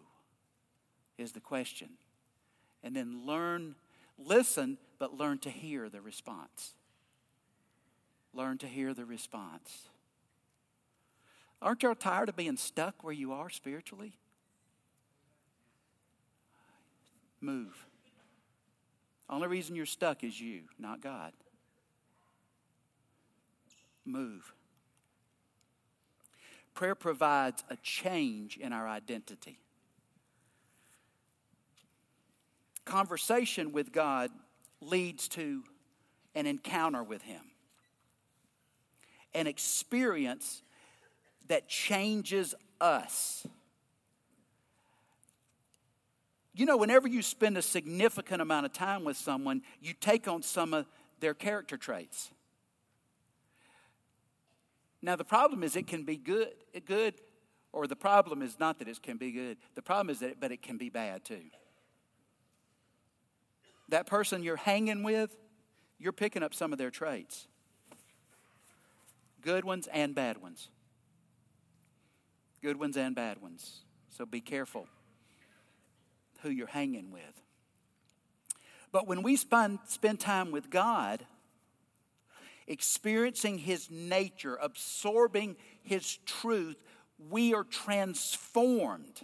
Is 1.18 1.32
the 1.32 1.40
question. 1.40 1.90
And 2.82 2.94
then 2.94 3.26
learn, 3.26 3.74
listen 4.18 4.78
but 4.98 5.16
learn 5.16 5.38
to 5.38 5.50
hear 5.50 5.88
the 5.88 6.00
response. 6.00 6.74
Learn 8.32 8.58
to 8.58 8.66
hear 8.66 8.94
the 8.94 9.04
response. 9.04 9.88
Aren't 11.62 11.82
y'all 11.82 11.94
tired 11.94 12.28
of 12.28 12.36
being 12.36 12.56
stuck 12.56 13.02
where 13.02 13.12
you 13.12 13.32
are 13.32 13.48
spiritually? 13.48 14.16
Move. 17.40 17.86
Only 19.28 19.48
reason 19.48 19.74
you're 19.74 19.86
stuck 19.86 20.22
is 20.22 20.40
you, 20.40 20.62
not 20.78 21.00
God. 21.00 21.32
Move. 24.04 24.52
prayer 26.74 26.94
provides 26.94 27.64
a 27.70 27.76
change 27.76 28.58
in 28.58 28.72
our 28.72 28.86
identity. 28.86 29.58
Conversation 32.84 33.72
with 33.72 33.92
God 33.92 34.30
leads 34.80 35.26
to 35.28 35.64
an 36.34 36.46
encounter 36.46 37.02
with 37.02 37.22
Him, 37.22 37.40
an 39.34 39.46
experience 39.46 40.62
that 41.48 41.68
changes 41.68 42.54
us. 42.80 43.46
You 46.54 46.64
know, 46.64 46.76
whenever 46.76 47.06
you 47.06 47.20
spend 47.20 47.58
a 47.58 47.62
significant 47.62 48.40
amount 48.40 48.66
of 48.66 48.72
time 48.72 49.04
with 49.04 49.16
someone, 49.16 49.62
you 49.80 49.92
take 49.92 50.26
on 50.26 50.42
some 50.42 50.72
of 50.72 50.86
their 51.20 51.34
character 51.34 51.76
traits. 51.76 52.30
Now, 55.02 55.16
the 55.16 55.24
problem 55.24 55.62
is 55.62 55.76
it 55.76 55.86
can 55.86 56.04
be 56.04 56.16
good, 56.16 56.52
good, 56.86 57.14
or 57.72 57.86
the 57.86 57.94
problem 57.94 58.40
is 58.40 58.58
not 58.58 58.78
that 58.78 58.88
it 58.88 59.02
can 59.02 59.18
be 59.18 59.32
good. 59.32 59.58
The 59.74 59.82
problem 59.82 60.10
is 60.10 60.20
that, 60.20 60.30
it, 60.30 60.36
but 60.40 60.50
it 60.50 60.62
can 60.62 60.78
be 60.78 60.88
bad 60.88 61.24
too. 61.24 61.42
That 63.90 64.06
person 64.06 64.42
you're 64.42 64.56
hanging 64.56 65.02
with, 65.02 65.36
you're 65.98 66.12
picking 66.12 66.42
up 66.42 66.54
some 66.54 66.72
of 66.72 66.78
their 66.78 66.90
traits, 66.90 67.46
good 69.42 69.64
ones 69.64 69.88
and 69.92 70.14
bad 70.14 70.38
ones. 70.38 70.70
Good 72.66 72.80
ones 72.80 72.96
and 72.96 73.14
bad 73.14 73.40
ones. 73.40 73.82
So 74.10 74.26
be 74.26 74.40
careful 74.40 74.88
who 76.40 76.50
you're 76.50 76.66
hanging 76.66 77.12
with. 77.12 77.40
But 78.90 79.06
when 79.06 79.22
we 79.22 79.36
spend, 79.36 79.78
time 80.18 80.50
with 80.50 80.68
God, 80.68 81.24
experiencing 82.66 83.58
His 83.58 83.88
nature, 83.88 84.58
absorbing 84.60 85.54
His 85.84 86.18
truth, 86.26 86.82
we 87.30 87.54
are 87.54 87.62
transformed. 87.62 89.20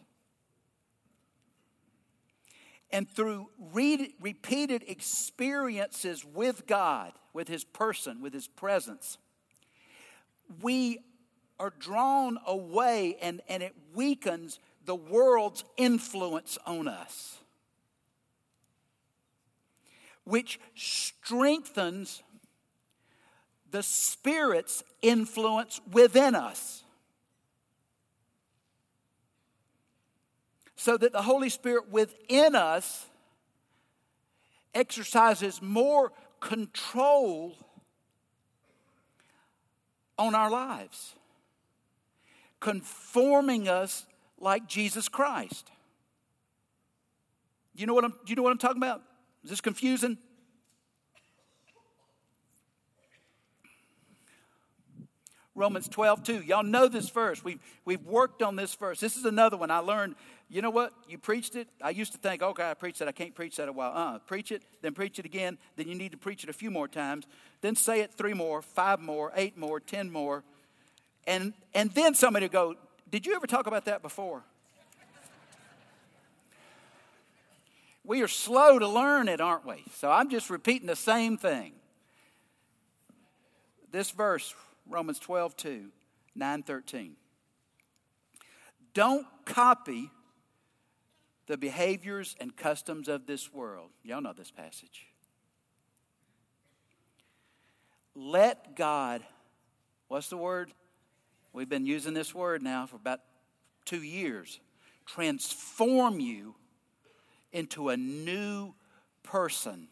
And 2.92 3.11
through 3.11 3.48
re- 3.72 4.14
repeated 4.20 4.85
experiences 4.87 6.24
with 6.24 6.64
God, 6.68 7.11
with 7.33 7.48
His 7.48 7.64
person, 7.64 8.22
with 8.22 8.35
His 8.35 8.46
presence, 8.46 9.18
we 10.62 11.00
are 11.58 11.72
drawn 11.78 12.38
away 12.46 13.16
and, 13.20 13.40
and 13.48 13.62
it 13.62 13.74
weakens 13.94 14.58
the 14.84 14.94
world's 14.94 15.64
influence 15.76 16.58
on 16.66 16.88
us, 16.88 17.38
which 20.24 20.58
strengthens 20.74 22.22
the 23.70 23.82
Spirit's 23.82 24.84
influence 25.00 25.80
within 25.90 26.34
us. 26.34 26.84
So 30.76 30.96
that 30.96 31.12
the 31.12 31.22
Holy 31.22 31.48
Spirit 31.48 31.90
within 31.90 32.54
us 32.54 33.06
exercises 34.74 35.62
more 35.62 36.12
control 36.40 37.54
on 40.18 40.34
our 40.34 40.50
lives, 40.50 41.14
conforming 42.62 43.68
us 43.68 44.07
like 44.38 44.66
Jesus 44.66 45.09
Christ. 45.09 45.70
You 47.75 47.87
know 47.87 47.92
what 47.92 48.05
I'm, 48.05 48.14
you 48.27 48.37
know 48.37 48.42
what 48.42 48.53
I'm 48.53 48.59
talking 48.59 48.79
about? 48.79 49.03
Is 49.42 49.51
this 49.51 49.61
confusing? 49.61 50.16
Romans 55.55 55.88
12, 55.88 56.22
2. 56.22 56.33
Y'all 56.42 56.62
know 56.62 56.88
this 56.88 57.11
verse. 57.11 57.44
We've, 57.44 57.59
we've 57.85 58.05
worked 58.07 58.42
on 58.42 58.57
this 58.57 58.75
verse. 58.75 59.01
This 59.01 59.16
is 59.16 59.25
another 59.25 59.57
one 59.57 59.70
I 59.70 59.79
learned. 59.79 60.14
You 60.48 60.62
know 60.62 60.70
what? 60.70 60.92
You 61.09 61.18
preached 61.18 61.57
it. 61.57 61.68
I 61.83 61.90
used 61.90 62.12
to 62.12 62.18
think, 62.18 62.42
okay, 62.42 62.70
I 62.70 62.75
preached 62.75 63.01
that. 63.01 63.09
I 63.09 63.12
can't 63.12 63.35
preach 63.35 63.57
that 63.57 63.68
a 63.68 63.72
while. 63.72 63.92
Uh, 63.94 64.18
preach 64.20 64.53
it, 64.53 64.62
then 64.83 64.94
preach 64.94 65.18
it 65.18 65.27
again. 65.27 65.59
Then 65.77 65.88
you 65.88 65.94
need 65.94 66.12
to 66.12 66.18
preach 66.18 66.44
it 66.44 66.48
a 66.48 66.55
few 66.55 66.70
more 66.70 66.88
times. 66.88 67.27
Then 67.61 67.75
say 67.75 68.01
it 68.01 68.14
three 68.14 68.35
more, 68.35 68.62
five 68.62 69.01
more, 69.01 69.33
eight 69.35 69.59
more, 69.59 69.81
ten 69.81 70.11
more. 70.11 70.44
And, 71.26 71.52
and 71.74 71.90
then 71.92 72.14
somebody 72.14 72.44
would 72.44 72.52
go, 72.52 72.74
did 73.11 73.26
you 73.26 73.35
ever 73.35 73.46
talk 73.46 73.66
about 73.66 73.85
that 73.85 74.02
before? 74.02 74.42
we 78.04 78.22
are 78.22 78.28
slow 78.28 78.78
to 78.78 78.88
learn 78.88 79.28
it, 79.28 79.40
aren't 79.40 79.66
we? 79.66 79.85
So 79.94 80.11
I'm 80.11 80.28
just 80.28 80.50
repeating 80.50 80.87
the 80.87 80.96
same 80.96 81.37
thing. 81.37 81.72
This 83.90 84.11
verse, 84.11 84.54
Romans 84.88 85.18
12, 85.18 85.56
2, 85.56 85.85
9, 86.35 86.62
13. 86.62 87.16
Don't 88.94 89.26
copy 89.44 90.11
the 91.46 91.56
behaviors 91.56 92.35
and 92.40 92.56
customs 92.56 93.08
of 93.08 93.26
this 93.26 93.52
world. 93.52 93.90
Y'all 94.02 94.20
know 94.20 94.32
this 94.32 94.50
passage. 94.50 95.06
Let 98.14 98.76
God, 98.76 99.22
what's 100.08 100.28
the 100.28 100.37
word? 100.37 100.72
We've 101.52 101.68
been 101.68 101.86
using 101.86 102.14
this 102.14 102.34
word 102.34 102.62
now 102.62 102.86
for 102.86 102.96
about 102.96 103.20
two 103.84 104.02
years. 104.02 104.58
Transform 105.06 106.20
you 106.20 106.54
into 107.52 107.90
a 107.90 107.96
new 107.96 108.72
person. 109.22 109.88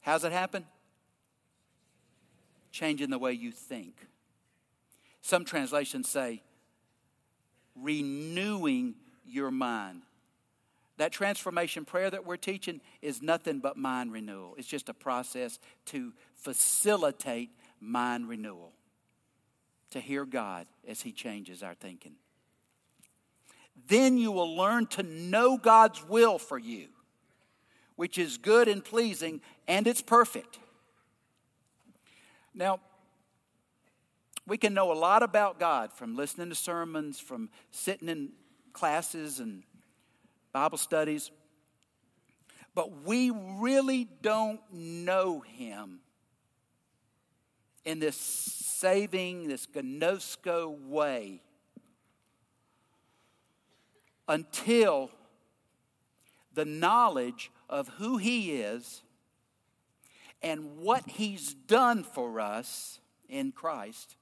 How's 0.00 0.24
it 0.24 0.32
happen? 0.32 0.64
Changing 2.70 3.10
the 3.10 3.18
way 3.18 3.32
you 3.32 3.52
think. 3.52 4.06
Some 5.20 5.44
translations 5.44 6.08
say 6.08 6.42
renewing 7.76 8.94
your 9.26 9.50
mind. 9.50 10.02
That 10.98 11.12
transformation 11.12 11.84
prayer 11.84 12.10
that 12.10 12.26
we're 12.26 12.36
teaching 12.36 12.80
is 13.00 13.22
nothing 13.22 13.60
but 13.60 13.76
mind 13.76 14.12
renewal. 14.12 14.54
It's 14.58 14.68
just 14.68 14.88
a 14.88 14.94
process 14.94 15.58
to 15.86 16.12
facilitate 16.34 17.50
mind 17.80 18.28
renewal 18.28 18.72
to 19.92 20.00
hear 20.00 20.24
God 20.24 20.66
as 20.86 21.02
He 21.02 21.12
changes 21.12 21.62
our 21.62 21.74
thinking. 21.74 22.14
Then 23.88 24.18
you 24.18 24.32
will 24.32 24.56
learn 24.56 24.86
to 24.88 25.02
know 25.02 25.56
God's 25.56 26.06
will 26.06 26.38
for 26.38 26.58
you, 26.58 26.88
which 27.96 28.18
is 28.18 28.36
good 28.36 28.68
and 28.68 28.84
pleasing, 28.84 29.40
and 29.66 29.86
it's 29.86 30.02
perfect. 30.02 30.58
Now, 32.54 32.80
we 34.46 34.58
can 34.58 34.74
know 34.74 34.92
a 34.92 34.94
lot 34.94 35.22
about 35.22 35.58
God 35.58 35.92
from 35.92 36.16
listening 36.16 36.48
to 36.48 36.54
sermons, 36.54 37.18
from 37.18 37.48
sitting 37.70 38.08
in 38.08 38.32
classes 38.72 39.40
and 39.40 39.62
Bible 40.52 40.78
studies, 40.78 41.30
but 42.74 43.04
we 43.04 43.30
really 43.30 44.08
don't 44.20 44.60
know 44.70 45.40
Him 45.40 46.00
in 47.84 47.98
this 47.98 48.16
saving, 48.16 49.48
this 49.48 49.66
ginosko 49.66 50.78
way 50.88 51.42
until 54.28 55.10
the 56.54 56.64
knowledge 56.64 57.50
of 57.68 57.88
who 57.88 58.18
He 58.18 58.52
is 58.52 59.02
and 60.42 60.78
what 60.78 61.06
He's 61.06 61.54
done 61.54 62.04
for 62.04 62.40
us 62.40 63.00
in 63.28 63.52
Christ 63.52 64.16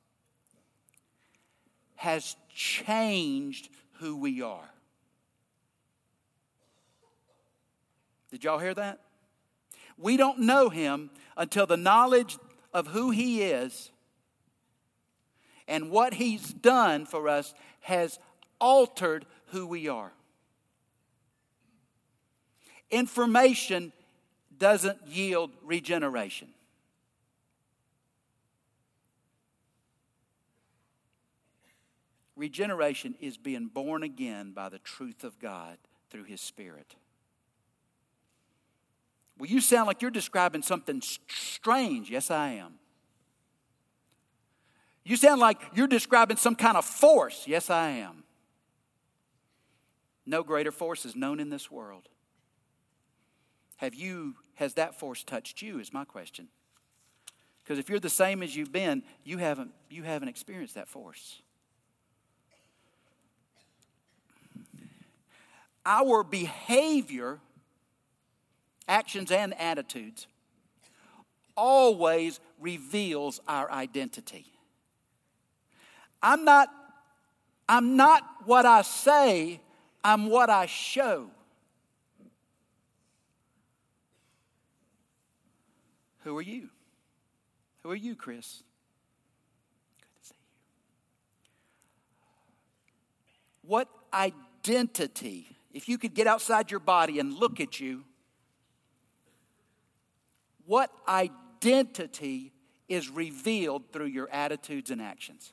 has 1.97 2.37
changed 2.55 3.69
who 3.95 4.17
we 4.17 4.41
are. 4.41 4.71
Did 8.31 8.45
y'all 8.45 8.59
hear 8.59 8.75
that? 8.75 9.01
We 9.99 10.17
don't 10.17 10.41
know 10.41 10.71
Him 10.71 11.11
until 11.37 11.67
the 11.67 11.77
knowledge 11.77 12.39
of 12.73 12.89
who 12.89 13.11
He 13.11 13.43
is 13.43 13.91
and 15.69 15.91
what 15.91 16.15
He's 16.15 16.53
done 16.53 17.07
for 17.07 17.29
us 17.29 17.55
has 17.81 18.19
altered 18.61 19.27
who 19.47 19.67
we 19.67 19.89
are. 19.89 20.13
Information 22.91 23.93
doesn't 24.59 24.99
yield 25.07 25.51
regeneration. 25.63 26.49
Regeneration 32.37 33.15
is 33.21 33.37
being 33.37 33.67
born 33.67 34.03
again 34.03 34.53
by 34.53 34.69
the 34.69 34.79
truth 34.79 35.25
of 35.25 35.39
God 35.39 35.77
through 36.09 36.25
His 36.25 36.41
Spirit. 36.41 36.95
Well, 39.41 39.49
you 39.49 39.63
sound 39.63 39.87
like 39.87 40.03
you're 40.03 40.11
describing 40.11 40.61
something 40.61 41.01
strange. 41.01 42.11
Yes, 42.11 42.31
I 42.31 42.51
am. 42.51 42.75
You 45.03 45.17
sound 45.17 45.41
like 45.41 45.57
you're 45.75 45.87
describing 45.87 46.37
some 46.37 46.55
kind 46.55 46.77
of 46.77 46.85
force. 46.85 47.45
Yes, 47.47 47.71
I 47.71 47.89
am. 47.89 48.25
No 50.27 50.43
greater 50.43 50.71
force 50.71 51.07
is 51.07 51.17
known 51.17 51.41
in 51.41 51.49
this 51.49 51.71
world. 51.71 52.11
Have 53.79 53.95
you, 53.95 54.35
has 54.57 54.75
that 54.75 55.01
force 55.01 55.25
touched 55.25 55.63
you? 55.63 55.79
Is 55.79 55.91
my 55.91 56.05
question. 56.05 56.49
Because 57.65 57.79
if 57.79 57.89
you're 57.89 57.99
the 57.99 58.11
same 58.11 58.43
as 58.43 58.55
you've 58.55 58.73
been, 58.73 59.03
you 59.25 59.39
haven't, 59.39 59.71
you 59.89 60.03
haven't 60.03 60.29
experienced 60.29 60.75
that 60.75 60.87
force. 60.87 61.41
Our 65.87 66.23
behavior 66.25 67.41
actions, 68.91 69.31
and 69.31 69.59
attitudes 69.59 70.27
always 71.57 72.41
reveals 72.59 73.41
our 73.47 73.71
identity. 73.71 74.47
I'm 76.23 76.45
not, 76.45 76.69
I'm 77.69 77.97
not 77.97 78.23
what 78.45 78.67
I 78.67 78.83
say, 78.83 79.61
I'm 80.03 80.29
what 80.29 80.51
I 80.51 80.67
show. 80.67 81.31
Who 86.25 86.37
are 86.37 86.43
you? 86.43 86.69
Who 87.83 87.91
are 87.91 87.97
you, 87.97 88.15
Chris? 88.15 88.63
Good 90.01 90.23
to 90.23 90.29
see 90.29 90.35
you. 90.35 90.39
What 93.63 93.89
identity, 94.13 95.57
if 95.73 95.89
you 95.89 95.97
could 95.97 96.15
get 96.15 96.27
outside 96.27 96.71
your 96.71 96.81
body 96.81 97.19
and 97.19 97.33
look 97.33 97.61
at 97.61 97.81
you, 97.81 98.05
what 100.71 100.93
identity 101.09 102.53
is 102.89 103.11
revealed 103.11 103.83
through 103.93 104.07
your 104.07 104.31
attitudes 104.31 104.93
and 104.93 105.03
actions? 105.03 105.53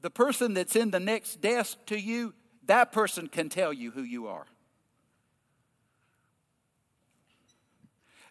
The 0.00 0.10
person 0.10 0.54
that's 0.54 0.76
in 0.76 0.92
the 0.92 1.00
next 1.00 1.40
desk 1.40 1.76
to 1.86 1.98
you, 1.98 2.34
that 2.66 2.92
person 2.92 3.26
can 3.26 3.48
tell 3.48 3.72
you 3.72 3.90
who 3.90 4.02
you 4.02 4.28
are. 4.28 4.46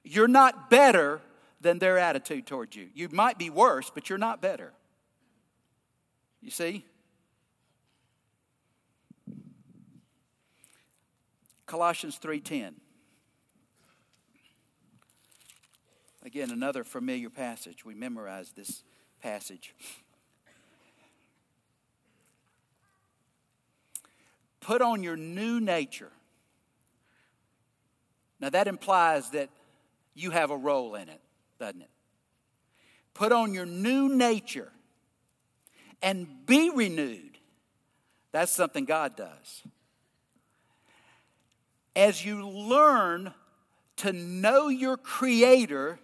You're 0.06 0.30
not 0.30 0.70
better 0.70 1.20
than 1.60 1.80
their 1.80 1.98
attitude 1.98 2.48
toward 2.48 2.74
you. 2.74 2.88
You 2.94 3.10
might 3.12 3.38
be 3.38 3.50
worse, 3.50 3.92
but 3.94 4.10
you're 4.10 4.18
not 4.18 4.42
better. 4.42 4.72
You 6.42 6.52
see? 6.52 6.86
Colossians 11.70 12.18
3:10. 12.18 12.82
Again, 16.24 16.50
another 16.50 16.84
familiar 16.84 17.30
passage. 17.30 17.86
We 17.86 17.94
memorized 17.94 18.56
this 18.56 18.84
passage. 19.22 19.76
Put 24.60 24.82
on 24.82 25.04
your 25.04 25.16
new 25.16 25.60
nature. 25.60 26.12
Now, 28.40 28.50
that 28.50 28.68
implies 28.68 29.30
that 29.30 29.50
you 30.16 30.32
have 30.32 30.50
a 30.50 30.58
role 30.58 30.96
in 30.96 31.08
it, 31.08 31.22
doesn't 31.60 31.82
it? 31.82 31.92
Put 33.14 33.32
on 33.32 33.54
your 33.54 33.68
new 33.68 34.10
nature 34.10 34.72
and 36.02 36.48
be 36.48 36.72
renewed. 36.72 37.38
That's 38.32 38.52
something 38.52 38.86
God 38.86 39.16
does. 39.16 39.62
As 42.00 42.24
you 42.24 42.48
learn 42.48 43.34
to 43.98 44.14
know 44.14 44.70
your 44.70 44.96
Creator, 44.96 46.00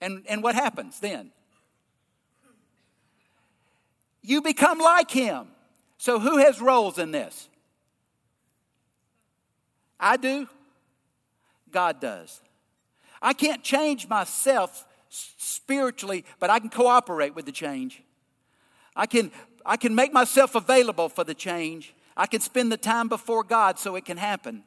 and, 0.00 0.24
and 0.28 0.42
what 0.42 0.56
happens 0.56 0.98
then? 0.98 1.30
You 4.20 4.42
become 4.42 4.80
like 4.80 5.12
Him. 5.12 5.46
So, 5.96 6.18
who 6.18 6.38
has 6.38 6.60
roles 6.60 6.98
in 6.98 7.12
this? 7.12 7.48
I 10.00 10.16
do. 10.16 10.48
God 11.70 12.00
does. 12.00 12.40
I 13.22 13.32
can't 13.32 13.62
change 13.62 14.08
myself 14.08 14.88
spiritually, 15.08 16.24
but 16.40 16.50
I 16.50 16.58
can 16.58 16.68
cooperate 16.68 17.36
with 17.36 17.46
the 17.46 17.52
change. 17.52 18.02
I 18.96 19.06
can, 19.06 19.30
I 19.64 19.76
can 19.76 19.94
make 19.94 20.12
myself 20.12 20.56
available 20.56 21.08
for 21.08 21.22
the 21.22 21.34
change. 21.34 21.93
I 22.16 22.26
can 22.26 22.40
spend 22.40 22.70
the 22.70 22.76
time 22.76 23.08
before 23.08 23.42
God 23.42 23.78
so 23.78 23.96
it 23.96 24.04
can 24.04 24.16
happen. 24.16 24.62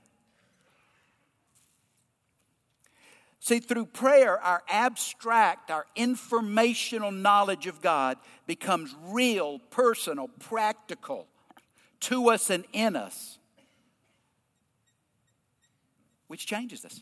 See, 3.40 3.60
through 3.60 3.86
prayer, 3.86 4.42
our 4.42 4.62
abstract, 4.68 5.72
our 5.72 5.86
informational 5.96 7.12
knowledge 7.12 7.68
of 7.68 7.82
God 7.82 8.18
becomes 8.46 8.94
real, 9.06 9.60
personal, 9.70 10.28
practical 10.28 11.28
to 12.02 12.30
us 12.30 12.50
and 12.50 12.66
in 12.74 12.96
us, 12.96 13.38
which 16.28 16.46
changes 16.46 16.84
us. 16.84 17.02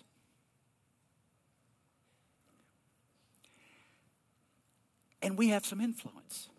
And 5.21 5.39
we 5.39 5.49
have 5.49 5.65
some 5.65 5.81
influence. 5.81 6.49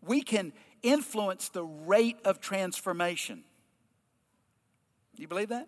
We 0.00 0.22
can 0.22 0.52
influence 0.84 1.48
the 1.48 1.64
rate 1.64 2.18
of 2.24 2.40
transformation. 2.40 3.42
Do 5.16 5.22
you 5.22 5.28
believe 5.28 5.48
that? 5.48 5.66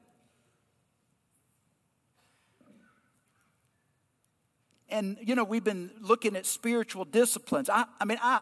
And, 4.89 5.17
you 5.21 5.35
know, 5.35 5.43
we've 5.43 5.65
been 5.65 5.91
looking 6.01 6.37
at 6.37 6.47
spiritual 6.47 7.05
disciplines. 7.05 7.69
I, 7.69 7.87
I 8.01 8.05
mean, 8.05 8.19
I, 8.23 8.39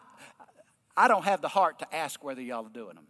I 0.95 1.07
don't 1.07 1.25
have 1.25 1.41
the 1.41 1.47
heart 1.47 1.79
to 1.79 1.95
ask 1.95 2.23
whether 2.23 2.41
y'all 2.41 2.65
are 2.65 2.69
doing 2.69 2.95
them. 2.95 3.07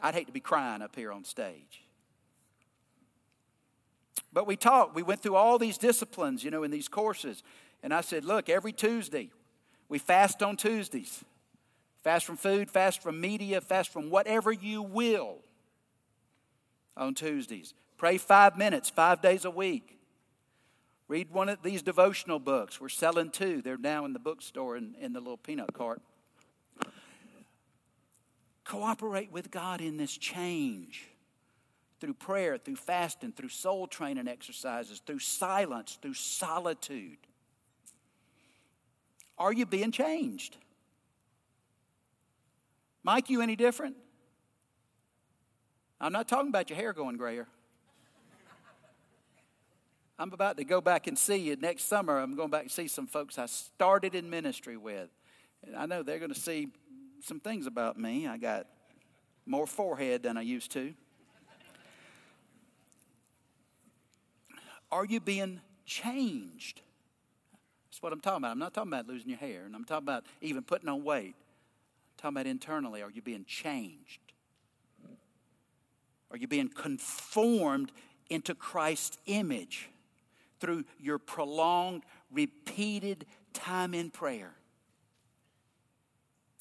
I'd 0.00 0.14
hate 0.14 0.26
to 0.26 0.32
be 0.32 0.40
crying 0.40 0.82
up 0.82 0.96
here 0.96 1.12
on 1.12 1.24
stage. 1.24 1.84
But 4.32 4.46
we 4.46 4.56
talked, 4.56 4.96
we 4.96 5.02
went 5.02 5.22
through 5.22 5.36
all 5.36 5.58
these 5.58 5.78
disciplines, 5.78 6.42
you 6.42 6.50
know, 6.50 6.64
in 6.64 6.70
these 6.72 6.88
courses. 6.88 7.42
And 7.82 7.94
I 7.94 8.00
said, 8.00 8.24
look, 8.24 8.48
every 8.48 8.72
Tuesday, 8.72 9.30
we 9.92 9.98
fast 9.98 10.42
on 10.42 10.56
Tuesdays. 10.56 11.22
Fast 12.02 12.24
from 12.24 12.38
food, 12.38 12.70
fast 12.70 13.02
from 13.02 13.20
media, 13.20 13.60
fast 13.60 13.92
from 13.92 14.08
whatever 14.08 14.50
you 14.50 14.80
will 14.80 15.40
on 16.96 17.12
Tuesdays. 17.12 17.74
Pray 17.98 18.16
five 18.16 18.56
minutes, 18.56 18.88
five 18.88 19.20
days 19.20 19.44
a 19.44 19.50
week. 19.50 19.98
Read 21.08 21.30
one 21.30 21.50
of 21.50 21.62
these 21.62 21.82
devotional 21.82 22.38
books. 22.38 22.80
We're 22.80 22.88
selling 22.88 23.28
two. 23.28 23.60
They're 23.60 23.76
now 23.76 24.06
in 24.06 24.14
the 24.14 24.18
bookstore 24.18 24.78
in, 24.78 24.94
in 24.98 25.12
the 25.12 25.20
little 25.20 25.36
peanut 25.36 25.74
cart. 25.74 26.00
Cooperate 28.64 29.30
with 29.30 29.50
God 29.50 29.82
in 29.82 29.98
this 29.98 30.16
change 30.16 31.06
through 32.00 32.14
prayer, 32.14 32.56
through 32.56 32.76
fasting, 32.76 33.32
through 33.32 33.50
soul 33.50 33.86
training 33.86 34.26
exercises, 34.26 35.02
through 35.04 35.18
silence, 35.18 35.98
through 36.00 36.14
solitude. 36.14 37.18
Are 39.38 39.52
you 39.52 39.66
being 39.66 39.92
changed? 39.92 40.56
Mike, 43.02 43.30
you 43.30 43.40
any 43.40 43.56
different? 43.56 43.96
I'm 46.00 46.12
not 46.12 46.28
talking 46.28 46.48
about 46.48 46.70
your 46.70 46.76
hair 46.76 46.92
going 46.92 47.16
grayer. 47.16 47.46
I'm 50.18 50.32
about 50.32 50.56
to 50.58 50.64
go 50.64 50.80
back 50.80 51.06
and 51.06 51.18
see 51.18 51.36
you 51.36 51.56
next 51.56 51.84
summer. 51.84 52.18
I'm 52.18 52.36
going 52.36 52.50
back 52.50 52.62
and 52.62 52.70
see 52.70 52.86
some 52.86 53.06
folks 53.06 53.38
I 53.38 53.46
started 53.46 54.14
in 54.14 54.30
ministry 54.30 54.76
with. 54.76 55.08
And 55.64 55.74
I 55.74 55.86
know 55.86 56.02
they're 56.02 56.18
going 56.18 56.32
to 56.32 56.38
see 56.38 56.68
some 57.20 57.40
things 57.40 57.66
about 57.66 57.98
me. 57.98 58.28
I 58.28 58.36
got 58.36 58.66
more 59.46 59.66
forehead 59.66 60.22
than 60.22 60.36
I 60.36 60.42
used 60.42 60.70
to. 60.72 60.94
Are 64.90 65.04
you 65.04 65.20
being 65.20 65.60
changed? 65.86 66.82
That's 67.92 68.02
what 68.02 68.12
I'm 68.12 68.20
talking 68.20 68.38
about. 68.38 68.50
I'm 68.50 68.58
not 68.58 68.74
talking 68.74 68.90
about 68.90 69.06
losing 69.06 69.28
your 69.28 69.38
hair, 69.38 69.62
and 69.64 69.76
I'm 69.76 69.84
talking 69.84 70.04
about 70.08 70.24
even 70.40 70.64
putting 70.64 70.88
on 70.88 71.04
weight. 71.04 71.36
I'm 71.36 72.16
talking 72.16 72.36
about 72.36 72.46
internally. 72.46 73.02
Are 73.02 73.10
you 73.10 73.22
being 73.22 73.44
changed? 73.44 74.20
Are 76.32 76.36
you 76.36 76.48
being 76.48 76.68
conformed 76.68 77.92
into 78.28 78.54
Christ's 78.56 79.18
image? 79.26 79.90
through 80.62 80.84
your 81.00 81.18
prolonged, 81.18 82.04
repeated 82.30 83.26
time 83.52 83.94
in 83.94 84.10
prayer. 84.10 84.52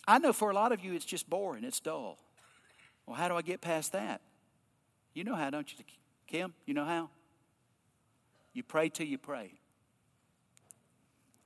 I 0.07 0.17
know 0.17 0.33
for 0.33 0.49
a 0.49 0.55
lot 0.55 0.71
of 0.71 0.83
you 0.83 0.93
it's 0.93 1.05
just 1.05 1.29
boring, 1.29 1.63
it's 1.63 1.79
dull. 1.79 2.17
Well, 3.05 3.15
how 3.15 3.27
do 3.27 3.35
I 3.35 3.43
get 3.43 3.61
past 3.61 3.91
that? 3.91 4.21
You 5.13 5.23
know 5.23 5.35
how, 5.35 5.51
don't 5.51 5.71
you, 5.71 5.85
Kim? 6.25 6.55
You 6.65 6.73
know 6.73 6.83
how? 6.83 7.11
You 8.53 8.63
pray 8.63 8.89
till 8.89 9.05
you 9.05 9.19
pray. 9.19 9.51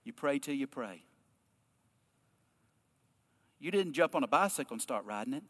You 0.06 0.14
pray 0.14 0.40
till 0.40 0.56
you 0.56 0.68
pray. 0.68 1.04
You 3.60 3.72
didn't 3.72 3.94
jump 3.94 4.16
on 4.16 4.24
a 4.24 4.28
bicycle 4.28 4.76
and 4.76 4.82
start 4.82 5.04
riding 5.04 5.34
it. 5.34 5.44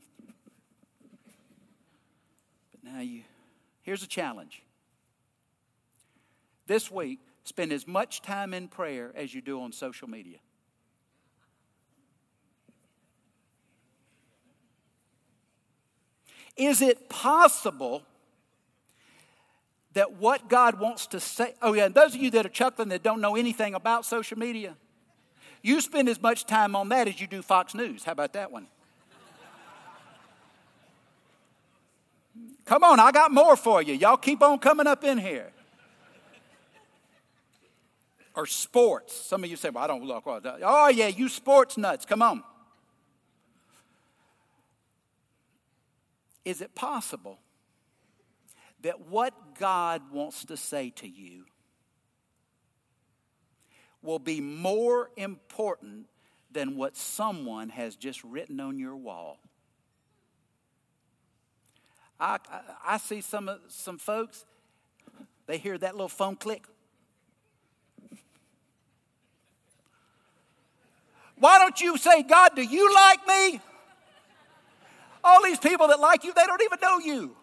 But 2.71 2.83
now 2.83 3.01
you, 3.01 3.21
here's 3.83 4.01
a 4.01 4.07
challenge 4.07 4.63
this 6.67 6.89
week, 6.89 7.19
spend 7.43 7.71
as 7.71 7.87
much 7.87 8.21
time 8.21 8.53
in 8.53 8.67
prayer 8.67 9.11
as 9.15 9.33
you 9.33 9.41
do 9.41 9.61
on 9.61 9.71
social 9.71 10.07
media. 10.07 10.37
Is 16.57 16.81
it 16.81 17.09
possible 17.09 18.03
that 19.95 20.13
what 20.13 20.47
God 20.47 20.79
wants 20.79 21.07
to 21.07 21.19
say? 21.19 21.55
Oh, 21.61 21.73
yeah, 21.73 21.85
and 21.85 21.95
those 21.95 22.15
of 22.15 22.21
you 22.21 22.29
that 22.31 22.45
are 22.45 22.49
chuckling 22.49 22.89
that 22.89 23.03
don't 23.03 23.19
know 23.19 23.35
anything 23.35 23.73
about 23.73 24.05
social 24.05 24.37
media, 24.37 24.77
You 25.65 25.81
spend 25.81 26.07
as 26.09 26.21
much 26.21 26.45
time 26.45 26.75
on 26.75 26.89
that 26.89 27.07
as 27.07 27.19
you 27.19 27.25
do 27.25 27.41
Fox 27.41 27.73
News. 27.73 28.03
How 28.03 28.11
about 28.11 28.33
that 28.33 28.51
one? 28.51 28.67
Come 32.65 32.83
on, 32.83 32.99
I 32.99 33.11
got 33.11 33.31
more 33.31 33.55
for 33.55 33.81
you. 33.81 33.95
Y'all 33.95 34.15
keep 34.15 34.43
on 34.43 34.59
coming 34.59 34.85
up 34.85 35.03
in 35.03 35.17
here. 35.17 35.51
Or 38.35 38.45
sports. 38.45 39.15
Some 39.15 39.43
of 39.43 39.49
you 39.49 39.55
say, 39.55 39.71
well, 39.71 39.83
I 39.83 39.87
don't 39.87 40.03
look. 40.03 40.25
Oh, 40.27 40.89
yeah, 40.89 41.07
you 41.07 41.27
sports 41.27 41.79
nuts. 41.79 42.05
Come 42.05 42.21
on. 42.21 42.43
Is 46.43 46.61
it 46.61 46.75
possible 46.75 47.39
that 48.85 49.07
what 49.09 49.33
God 49.59 50.03
wants 50.11 50.45
to 50.45 50.55
say 50.55 50.91
to 50.91 51.07
you 51.07 51.45
will 54.03 54.19
be 54.19 54.39
more 54.39 55.09
important 55.17 56.05
than 56.51 56.77
what 56.77 56.95
someone 56.95 57.69
has 57.69 57.95
just 57.95 58.23
written 58.23 58.59
on 58.59 58.77
your 58.77 58.95
wall? 58.95 59.39
I, 62.19 62.37
I, 62.47 62.61
I 62.85 62.97
see 62.97 63.21
some, 63.21 63.49
some 63.69 63.97
folks, 63.97 64.45
they 65.47 65.57
hear 65.57 65.79
that 65.79 65.95
little 65.95 66.07
phone 66.07 66.35
click. 66.35 66.67
Why 71.37 71.57
don't 71.57 71.81
you 71.81 71.97
say, 71.97 72.21
God, 72.21 72.51
do 72.55 72.61
you 72.61 72.93
like 72.93 73.27
me? 73.27 73.61
All 75.23 75.43
these 75.43 75.57
people 75.57 75.87
that 75.87 75.99
like 75.99 76.23
you, 76.23 76.35
they 76.35 76.45
don't 76.45 76.61
even 76.61 76.77
know 76.79 76.99
you. 76.99 77.35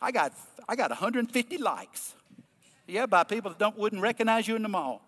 I 0.00 0.12
got, 0.12 0.32
I 0.68 0.76
got 0.76 0.90
150 0.90 1.58
likes. 1.58 2.14
Yeah, 2.86 3.06
by 3.06 3.24
people 3.24 3.50
that 3.50 3.58
don't, 3.58 3.76
wouldn't 3.76 4.00
recognize 4.00 4.48
you 4.48 4.56
in 4.56 4.62
the 4.62 4.68
mall. 4.68 5.02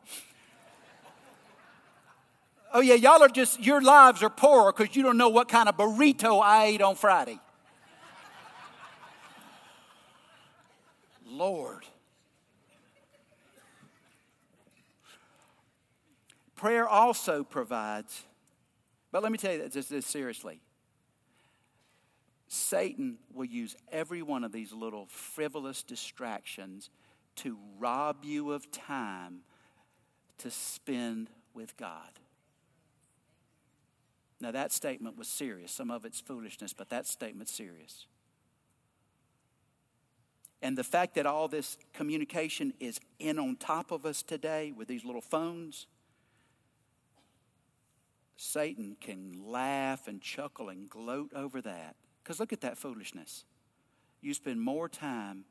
Oh, 2.73 2.81
yeah, 2.81 2.95
y'all 2.95 3.23
are 3.23 3.29
just, 3.29 3.61
your 3.61 3.81
lives 3.81 4.23
are 4.23 4.31
poor 4.31 4.73
because 4.73 4.95
you 4.95 5.03
don't 5.03 5.17
know 5.17 5.29
what 5.29 5.49
kind 5.49 5.69
of 5.69 5.77
burrito 5.77 6.41
I 6.43 6.67
ate 6.67 6.83
on 6.83 6.95
Friday. 6.95 7.39
Lord. 11.27 11.85
Prayer 16.55 16.87
also 16.87 17.43
provides 17.43 18.25
but 19.13 19.23
let 19.23 19.33
me 19.33 19.39
tell 19.39 19.53
you 19.53 19.69
this, 19.69 19.87
this 19.87 20.07
seriously. 20.07 20.61
Satan 22.53 23.19
will 23.33 23.45
use 23.45 23.77
every 23.93 24.23
one 24.23 24.43
of 24.43 24.51
these 24.51 24.73
little 24.73 25.07
frivolous 25.07 25.85
distractions 25.85 26.91
to 27.37 27.57
rob 27.79 28.25
you 28.25 28.51
of 28.51 28.71
time 28.73 29.43
to 30.39 30.51
spend 30.51 31.31
with 31.55 31.77
God. 31.77 32.19
Now, 34.41 34.51
that 34.51 34.73
statement 34.73 35.17
was 35.17 35.29
serious. 35.29 35.71
Some 35.71 35.93
of 35.93 36.05
it's 36.05 36.21
foolishness, 36.21 36.73
but 36.73 36.89
that 36.89 37.07
statement's 37.07 37.55
serious. 37.55 38.07
And 40.61 40.77
the 40.77 40.85
fact 40.85 41.15
that 41.15 41.27
all 41.27 41.47
this 41.47 41.79
communication 41.93 42.73
is 42.81 42.99
in 43.21 43.39
on 43.39 43.57
top 43.57 43.93
of 43.93 44.05
us 44.05 44.23
today 44.23 44.73
with 44.77 44.89
these 44.89 45.05
little 45.05 45.21
phones 45.21 45.87
Satan 48.43 48.97
can 48.99 49.35
laugh 49.45 50.09
and 50.09 50.19
chuckle 50.23 50.71
and 50.71 50.89
gloat 50.89 51.31
over 51.35 51.61
that. 51.61 51.95
Because 52.23 52.41
look 52.41 52.53
at 52.53 52.61
that 52.61 52.79
foolishness. 52.79 53.45
You 54.21 54.35
spend 54.35 54.61
more 54.61 54.89
time 54.89 55.45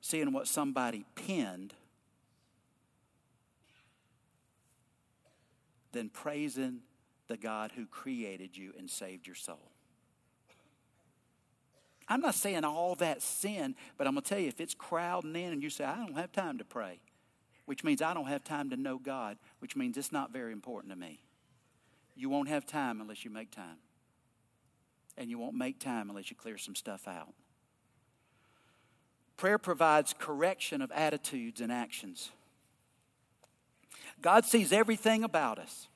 seeing 0.00 0.32
what 0.32 0.46
somebody 0.46 1.04
pinned 1.14 1.74
than 5.92 6.08
praising 6.08 6.80
the 7.26 7.36
God 7.36 7.72
who 7.74 7.86
created 7.86 8.56
you 8.56 8.72
and 8.78 8.88
saved 8.88 9.26
your 9.26 9.34
soul. 9.34 9.70
I'm 12.08 12.20
not 12.20 12.34
saying 12.34 12.64
all 12.64 12.94
that 12.96 13.20
sin, 13.20 13.74
but 13.98 14.06
I'm 14.06 14.14
going 14.14 14.22
to 14.22 14.28
tell 14.28 14.38
you 14.38 14.48
if 14.48 14.60
it's 14.60 14.74
crowding 14.74 15.34
in 15.34 15.52
and 15.52 15.62
you 15.62 15.70
say, 15.70 15.84
I 15.84 15.96
don't 15.96 16.16
have 16.16 16.30
time 16.30 16.58
to 16.58 16.64
pray, 16.64 17.00
which 17.64 17.82
means 17.82 18.00
I 18.00 18.14
don't 18.14 18.28
have 18.28 18.44
time 18.44 18.70
to 18.70 18.76
know 18.76 18.98
God, 18.98 19.38
which 19.58 19.74
means 19.74 19.96
it's 19.96 20.12
not 20.12 20.32
very 20.32 20.52
important 20.52 20.92
to 20.92 20.98
me. 20.98 21.20
You 22.14 22.30
won't 22.30 22.48
have 22.48 22.64
time 22.64 23.00
unless 23.00 23.24
you 23.24 23.30
make 23.30 23.50
time. 23.50 23.78
And 25.18 25.30
you 25.30 25.38
won't 25.38 25.54
make 25.54 25.78
time 25.78 26.10
unless 26.10 26.30
you 26.30 26.36
clear 26.36 26.58
some 26.58 26.74
stuff 26.74 27.08
out. 27.08 27.32
Prayer 29.36 29.58
provides 29.58 30.14
correction 30.18 30.80
of 30.82 30.90
attitudes 30.92 31.60
and 31.60 31.70
actions. 31.70 32.30
God 34.22 34.44
sees 34.44 34.72
everything 34.72 35.24
about 35.24 35.58
us. 35.58 35.88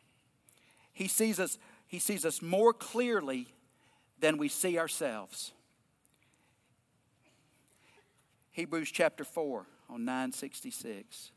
He 0.93 1.09
sees 1.09 1.41
us, 1.41 1.59
he 1.87 1.99
sees 1.99 2.25
us 2.25 2.43
more 2.43 2.73
clearly 2.73 3.47
than 4.19 4.37
we 4.37 4.49
see 4.49 4.79
ourselves. 4.79 5.53
Hebrews 8.53 8.91
chapter 8.91 9.25
4 9.25 9.67
on 9.89 10.05
966. 10.05 11.31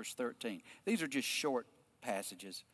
verse 0.00 0.14
13. 0.14 0.62
These 0.86 1.02
are 1.02 1.06
just 1.06 1.28
short 1.28 1.66
passages. 2.00 2.64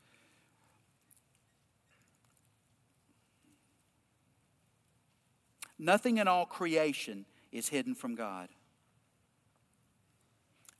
Nothing 5.78 6.18
in 6.18 6.26
all 6.28 6.46
creation 6.46 7.26
is 7.52 7.68
hidden 7.68 7.94
from 7.94 8.14
God. 8.14 8.48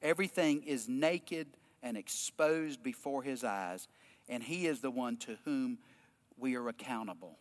Everything 0.03 0.63
is 0.63 0.89
naked 0.89 1.49
and 1.83 1.97
exposed 1.97 2.83
before 2.83 3.23
His 3.23 3.45
eyes, 3.45 3.89
and 4.29 4.43
He 4.43 4.67
is 4.67 4.81
the 4.81 4.91
one 4.91 5.17
to 5.19 5.37
whom 5.45 5.79
we 6.39 6.57
are 6.57 6.69
accountable. 6.69 7.39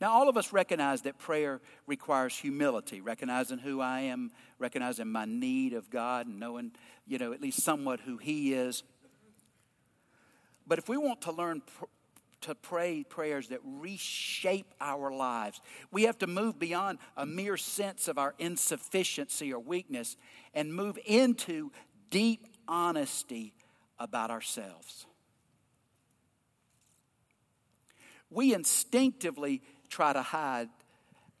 Now, 0.00 0.10
all 0.12 0.28
of 0.28 0.36
us 0.36 0.52
recognize 0.52 1.02
that 1.02 1.18
prayer 1.18 1.60
requires 1.86 2.36
humility, 2.36 3.00
recognizing 3.00 3.58
who 3.58 3.80
I 3.80 4.00
am, 4.00 4.32
recognizing 4.58 5.06
my 5.06 5.26
need 5.26 5.74
of 5.74 5.90
God, 5.90 6.26
and 6.26 6.40
knowing, 6.40 6.72
you 7.06 7.18
know, 7.18 7.32
at 7.32 7.40
least 7.40 7.62
somewhat 7.62 8.00
who 8.00 8.16
He 8.16 8.52
is. 8.52 8.82
But 10.66 10.78
if 10.78 10.88
we 10.88 10.96
want 10.96 11.22
to 11.22 11.32
learn 11.32 11.60
pr- 11.60 11.84
to 12.42 12.54
pray 12.54 13.04
prayers 13.04 13.48
that 13.48 13.60
reshape 13.64 14.74
our 14.80 15.12
lives, 15.12 15.60
we 15.90 16.02
have 16.04 16.18
to 16.18 16.26
move 16.26 16.58
beyond 16.58 16.98
a 17.16 17.24
mere 17.24 17.56
sense 17.56 18.08
of 18.08 18.18
our 18.18 18.34
insufficiency 18.38 19.52
or 19.52 19.60
weakness 19.60 20.16
and 20.52 20.74
move 20.74 20.98
into 21.06 21.70
deep 22.10 22.46
honesty 22.68 23.54
about 23.98 24.30
ourselves. 24.30 25.06
We 28.30 28.54
instinctively 28.54 29.62
try 29.88 30.12
to 30.12 30.22
hide 30.22 30.68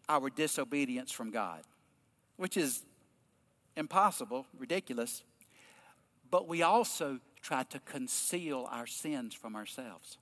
our 0.08 0.30
disobedience 0.30 1.10
from 1.10 1.30
God, 1.30 1.62
which 2.36 2.56
is 2.56 2.82
impossible, 3.76 4.46
ridiculous, 4.58 5.22
but 6.30 6.46
we 6.46 6.62
also 6.62 7.18
try 7.42 7.64
to 7.64 7.80
conceal 7.80 8.68
our 8.70 8.86
sins 8.86 9.34
from 9.34 9.56
ourselves. 9.56 10.18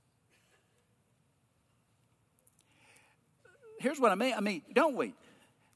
Here's 3.79 4.01
what 4.01 4.13
I 4.13 4.15
mean. 4.15 4.35
I 4.37 4.41
mean, 4.41 4.63
don't 4.73 4.97
we? 4.97 5.15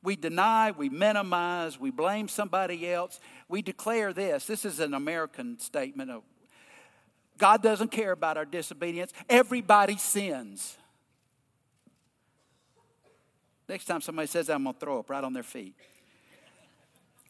We 0.02 0.16
deny, 0.16 0.72
we 0.72 0.90
minimize, 0.90 1.80
we 1.80 1.90
blame 1.90 2.28
somebody 2.28 2.90
else. 2.90 3.20
We 3.48 3.62
declare 3.62 4.12
this. 4.12 4.46
This 4.46 4.66
is 4.66 4.80
an 4.80 4.92
American 4.92 5.58
statement 5.58 6.10
of 6.10 6.22
God 7.38 7.62
doesn't 7.62 7.90
care 7.90 8.12
about 8.12 8.36
our 8.36 8.44
disobedience. 8.44 9.12
Everybody 9.28 9.96
sins. 9.96 10.76
Next 13.68 13.86
time 13.86 14.00
somebody 14.00 14.28
says 14.28 14.46
that, 14.46 14.54
I'm 14.54 14.64
going 14.64 14.74
to 14.74 14.80
throw 14.80 14.98
up 15.00 15.10
right 15.10 15.24
on 15.24 15.32
their 15.32 15.42
feet. 15.42 15.74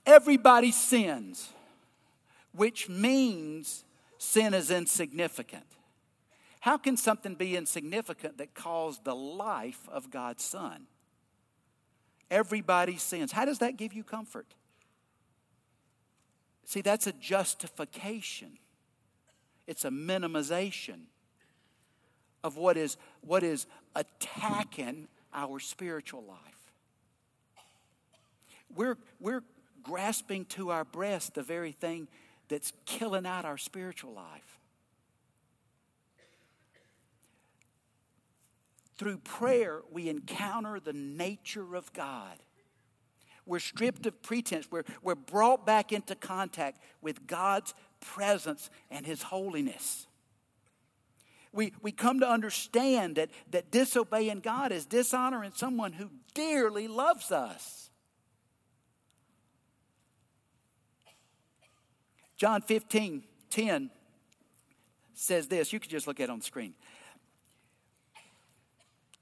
Everybody 0.04 0.72
sins, 0.72 1.48
which 2.52 2.88
means 2.88 3.83
sin 4.24 4.54
is 4.54 4.70
insignificant. 4.70 5.66
How 6.60 6.78
can 6.78 6.96
something 6.96 7.34
be 7.34 7.56
insignificant 7.56 8.38
that 8.38 8.54
caused 8.54 9.04
the 9.04 9.14
life 9.14 9.88
of 9.88 10.10
God's 10.10 10.42
Son? 10.42 10.86
Everybody 12.30 12.96
sins. 12.96 13.32
How 13.32 13.44
does 13.44 13.58
that 13.58 13.76
give 13.76 13.92
you 13.92 14.02
comfort? 14.02 14.46
See, 16.64 16.80
that's 16.80 17.06
a 17.06 17.12
justification, 17.12 18.58
it's 19.66 19.84
a 19.84 19.90
minimization 19.90 21.02
of 22.42 22.56
what 22.56 22.76
is, 22.76 22.96
what 23.20 23.42
is 23.42 23.66
attacking 23.94 25.08
our 25.32 25.60
spiritual 25.60 26.24
life. 26.24 26.38
We're, 28.74 28.98
we're 29.20 29.42
grasping 29.82 30.46
to 30.46 30.70
our 30.70 30.84
breast 30.84 31.34
the 31.34 31.42
very 31.42 31.72
thing 31.72 32.08
that's 32.48 32.72
killing 32.86 33.26
out 33.26 33.44
our 33.44 33.58
spiritual 33.58 34.12
life. 34.12 34.58
Through 38.96 39.18
prayer, 39.18 39.82
we 39.90 40.08
encounter 40.08 40.78
the 40.78 40.92
nature 40.92 41.74
of 41.74 41.92
God. 41.92 42.38
We're 43.46 43.58
stripped 43.58 44.06
of 44.06 44.22
pretense. 44.22 44.70
We're, 44.70 44.84
we're 45.02 45.14
brought 45.14 45.66
back 45.66 45.92
into 45.92 46.14
contact 46.14 46.80
with 47.02 47.26
God's 47.26 47.74
presence 48.00 48.70
and 48.90 49.04
His 49.04 49.22
holiness. 49.22 50.06
We, 51.52 51.72
we 51.82 51.92
come 51.92 52.20
to 52.20 52.28
understand 52.28 53.16
that, 53.16 53.30
that 53.50 53.70
disobeying 53.70 54.40
God 54.40 54.72
is 54.72 54.86
dishonoring 54.86 55.52
someone 55.54 55.92
who 55.92 56.10
dearly 56.34 56.88
loves 56.88 57.30
us. 57.30 57.83
John 62.36 62.62
15, 62.62 63.22
10 63.50 63.90
says 65.14 65.46
this. 65.48 65.72
You 65.72 65.80
can 65.80 65.90
just 65.90 66.06
look 66.06 66.20
at 66.20 66.24
it 66.24 66.30
on 66.30 66.38
the 66.38 66.44
screen. 66.44 66.74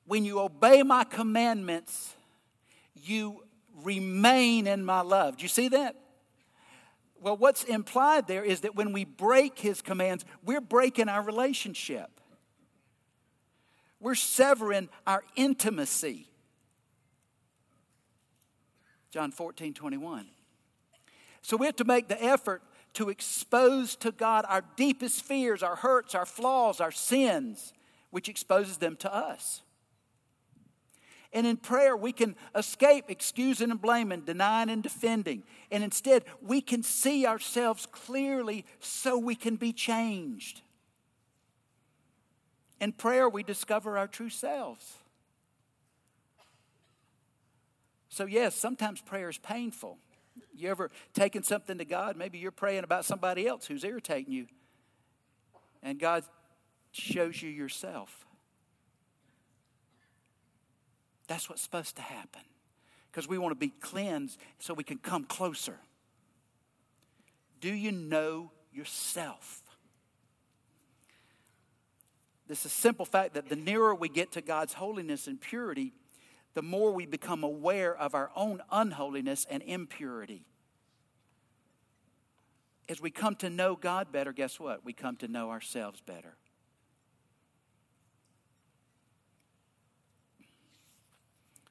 When 0.07 0.25
you 0.25 0.41
obey 0.41 0.83
my 0.83 1.05
commandments, 1.05 2.15
you 2.95 3.45
remain 3.83 4.67
in 4.67 4.85
my 4.85 5.01
love. 5.01 5.37
Do 5.37 5.43
you 5.43 5.49
see 5.49 5.69
that? 5.69 5.97
Well, 7.21 7.37
what's 7.37 7.63
implied 7.65 8.27
there 8.27 8.43
is 8.43 8.63
that 8.63 8.75
when 8.75 8.93
we 8.93 9.05
break 9.05 9.59
his 9.59 9.81
commands, 9.81 10.25
we're 10.45 10.61
breaking 10.61 11.09
our 11.09 11.23
relationship. 11.23 12.21
We're 14.01 14.17
severing 14.17 14.89
our 15.07 15.23
intimacy. 15.37 16.27
John 19.13 19.31
14, 19.31 19.73
21. 19.75 20.27
So 21.43 21.57
we 21.57 21.67
have 21.67 21.77
to 21.77 21.85
make 21.85 22.09
the 22.09 22.21
effort 22.21 22.63
to 22.95 23.09
expose 23.09 23.97
to 23.97 24.13
God 24.13 24.45
our 24.49 24.65
deepest 24.77 25.23
fears, 25.23 25.63
our 25.63 25.77
hurts, 25.77 26.15
our 26.15 26.27
flaws, 26.27 26.81
our 26.81 26.91
sins, 26.91 27.73
which 28.11 28.29
exposes 28.29 28.77
them 28.77 28.97
to 28.97 29.15
us. 29.15 29.63
And 31.33 31.47
in 31.47 31.57
prayer, 31.57 31.97
we 31.97 32.13
can 32.13 32.37
escape 32.55 33.07
excusing 33.09 33.71
and 33.71 33.81
blaming, 33.81 34.21
denying 34.21 34.69
and 34.69 34.83
defending. 34.83 35.45
And 35.71 35.83
instead, 35.83 36.25
we 36.43 36.61
can 36.61 36.83
see 36.83 37.27
ourselves 37.27 37.87
clearly 37.87 38.67
so 38.81 39.17
we 39.17 39.35
can 39.35 39.57
be 39.57 39.73
changed. 39.73 40.61
In 42.81 42.93
prayer, 42.93 43.29
we 43.29 43.43
discover 43.43 43.97
our 43.97 44.09
true 44.09 44.29
selves. 44.29 44.99
So, 48.11 48.27
yes, 48.27 48.55
sometimes 48.55 49.01
prayer 49.01 49.31
is 49.31 49.39
painful. 49.39 49.97
You 50.55 50.71
ever 50.71 50.91
taken 51.13 51.43
something 51.43 51.79
to 51.79 51.85
God? 51.85 52.17
Maybe 52.17 52.39
you're 52.39 52.51
praying 52.51 52.85
about 52.85 53.05
somebody 53.05 53.47
else 53.47 53.67
who's 53.67 53.85
irritating 53.85 54.33
you, 54.33 54.47
and 55.83 55.99
God 55.99 56.25
shows 56.93 57.43
you 57.43 57.51
yourself. 57.51 58.27
That's 61.27 61.49
what's 61.49 61.63
supposed 61.63 61.97
to 61.97 62.03
happen 62.03 62.43
because 63.11 63.29
we 63.29 63.39
want 63.39 63.53
to 63.53 63.59
be 63.59 63.73
cleansed 63.81 64.39
so 64.59 64.75
we 64.75 64.85
can 64.85 64.99
come 64.99 65.25
closer. 65.25 65.79
Do 67.61 67.73
you 67.73 67.93
know 67.93 68.51
yourself? 68.73 69.63
This 72.49 72.61
is 72.61 72.67
a 72.67 72.69
simple 72.71 73.07
fact 73.07 73.35
that 73.35 73.49
the 73.49 73.57
nearer 73.57 73.95
we 73.95 74.09
get 74.09 74.33
to 74.33 74.43
God's 74.43 74.75
holiness 74.75 75.27
and 75.27 75.41
purity, 75.41 75.93
the 76.55 76.63
more 76.63 76.93
we 76.93 77.07
become 77.07 77.43
aware 77.45 77.97
of 77.97 78.15
our 78.15 78.31
own 78.37 78.61
unholiness 78.71 79.47
and 79.49 79.63
impurity. 79.63 80.45
As 82.89 83.01
we 83.01 83.11
come 83.11 83.37
to 83.37 83.49
know 83.49 83.75
God 83.77 84.13
better, 84.13 84.33
guess 84.33 84.61
what? 84.61 84.85
We 84.85 84.93
come 84.93 85.17
to 85.17 85.29
know 85.29 85.51
ourselves 85.51 86.01
better. 86.01 86.37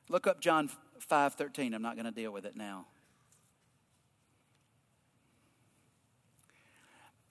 Look 0.09 0.25
up 0.25 0.41
John 0.41 0.69
5:13. 0.99 1.73
I'm 1.73 1.81
not 1.81 1.95
going 1.95 2.05
to 2.05 2.11
deal 2.11 2.31
with 2.31 2.45
it 2.45 2.55
now. 2.55 2.87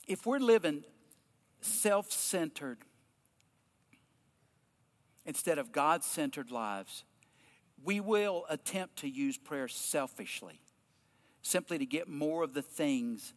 If 0.07 0.25
we're 0.27 0.39
living 0.39 0.85
self-centered 1.61 2.79
instead 5.27 5.59
of 5.59 5.73
God-centered 5.73 6.51
lives, 6.51 7.05
we 7.85 8.01
will 8.01 8.45
attempt 8.49 8.97
to 8.99 9.09
use 9.09 9.39
prayer 9.39 9.69
selfishly, 9.69 10.61
simply 11.43 11.79
to 11.79 11.87
get 11.87 12.09
more 12.09 12.43
of 12.43 12.55
the 12.55 12.63
things 12.63 13.33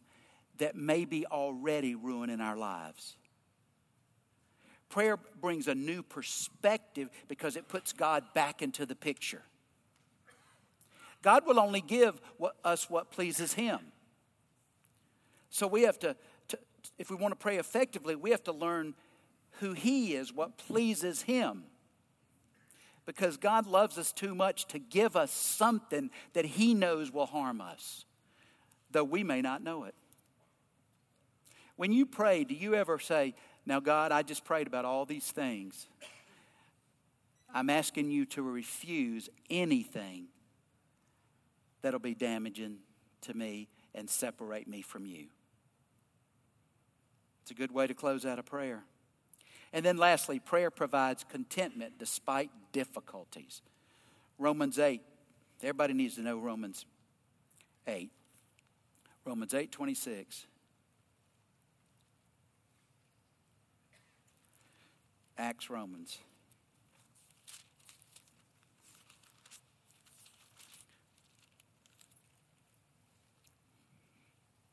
that 0.58 0.76
may 0.76 1.04
be 1.04 1.26
already 1.26 1.94
ruining 1.94 2.40
our 2.40 2.56
lives. 2.56 3.16
Prayer 4.88 5.16
brings 5.16 5.66
a 5.66 5.74
new 5.74 6.02
perspective 6.02 7.08
because 7.26 7.56
it 7.56 7.68
puts 7.68 7.92
God 7.92 8.22
back 8.34 8.62
into 8.62 8.86
the 8.86 8.94
picture. 8.94 9.42
God 11.22 11.46
will 11.46 11.58
only 11.58 11.80
give 11.80 12.20
us 12.62 12.90
what 12.90 13.10
pleases 13.10 13.54
Him. 13.54 13.80
So 15.48 15.66
we 15.66 15.82
have 15.82 15.98
to, 16.00 16.14
to, 16.48 16.58
if 16.98 17.10
we 17.10 17.16
want 17.16 17.32
to 17.32 17.36
pray 17.36 17.56
effectively, 17.56 18.14
we 18.14 18.30
have 18.30 18.44
to 18.44 18.52
learn 18.52 18.94
who 19.60 19.72
He 19.72 20.14
is, 20.14 20.32
what 20.32 20.58
pleases 20.58 21.22
Him. 21.22 21.64
Because 23.06 23.36
God 23.36 23.66
loves 23.66 23.98
us 23.98 24.12
too 24.12 24.34
much 24.34 24.66
to 24.68 24.78
give 24.78 25.14
us 25.16 25.30
something 25.30 26.10
that 26.32 26.44
He 26.44 26.74
knows 26.74 27.12
will 27.12 27.26
harm 27.26 27.60
us, 27.60 28.04
though 28.90 29.04
we 29.04 29.22
may 29.22 29.42
not 29.42 29.62
know 29.62 29.84
it. 29.84 29.94
When 31.76 31.92
you 31.92 32.06
pray, 32.06 32.44
do 32.44 32.54
you 32.54 32.74
ever 32.74 32.98
say, 32.98 33.34
now, 33.66 33.80
God, 33.80 34.12
I 34.12 34.22
just 34.22 34.44
prayed 34.44 34.66
about 34.66 34.84
all 34.84 35.06
these 35.06 35.30
things. 35.30 35.86
I'm 37.52 37.70
asking 37.70 38.10
you 38.10 38.26
to 38.26 38.42
refuse 38.42 39.28
anything 39.48 40.26
that'll 41.82 42.00
be 42.00 42.14
damaging 42.14 42.78
to 43.22 43.34
me 43.34 43.68
and 43.94 44.08
separate 44.08 44.68
me 44.68 44.82
from 44.82 45.06
you. 45.06 45.26
It's 47.42 47.50
a 47.50 47.54
good 47.54 47.72
way 47.72 47.86
to 47.86 47.94
close 47.94 48.26
out 48.26 48.38
a 48.38 48.42
prayer. 48.42 48.84
And 49.74 49.84
then, 49.84 49.96
lastly, 49.96 50.38
prayer 50.38 50.70
provides 50.70 51.24
contentment 51.28 51.98
despite 51.98 52.48
difficulties. 52.70 53.60
Romans 54.38 54.78
8. 54.78 55.02
Everybody 55.62 55.94
needs 55.94 56.14
to 56.14 56.22
know 56.22 56.38
Romans 56.38 56.86
8. 57.88 58.08
Romans 59.24 59.52
8 59.52 59.72
26. 59.72 60.46
Acts, 65.36 65.68
Romans. 65.68 66.18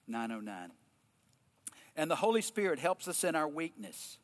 Nine 0.07 0.31
oh 0.31 0.39
nine. 0.41 0.69
And 1.95 2.11
the 2.11 2.17
Holy 2.17 2.41
Spirit 2.41 2.77
helps 2.77 3.07
us 3.07 3.23
in 3.23 3.35
our 3.35 3.47
weakness. 3.47 4.19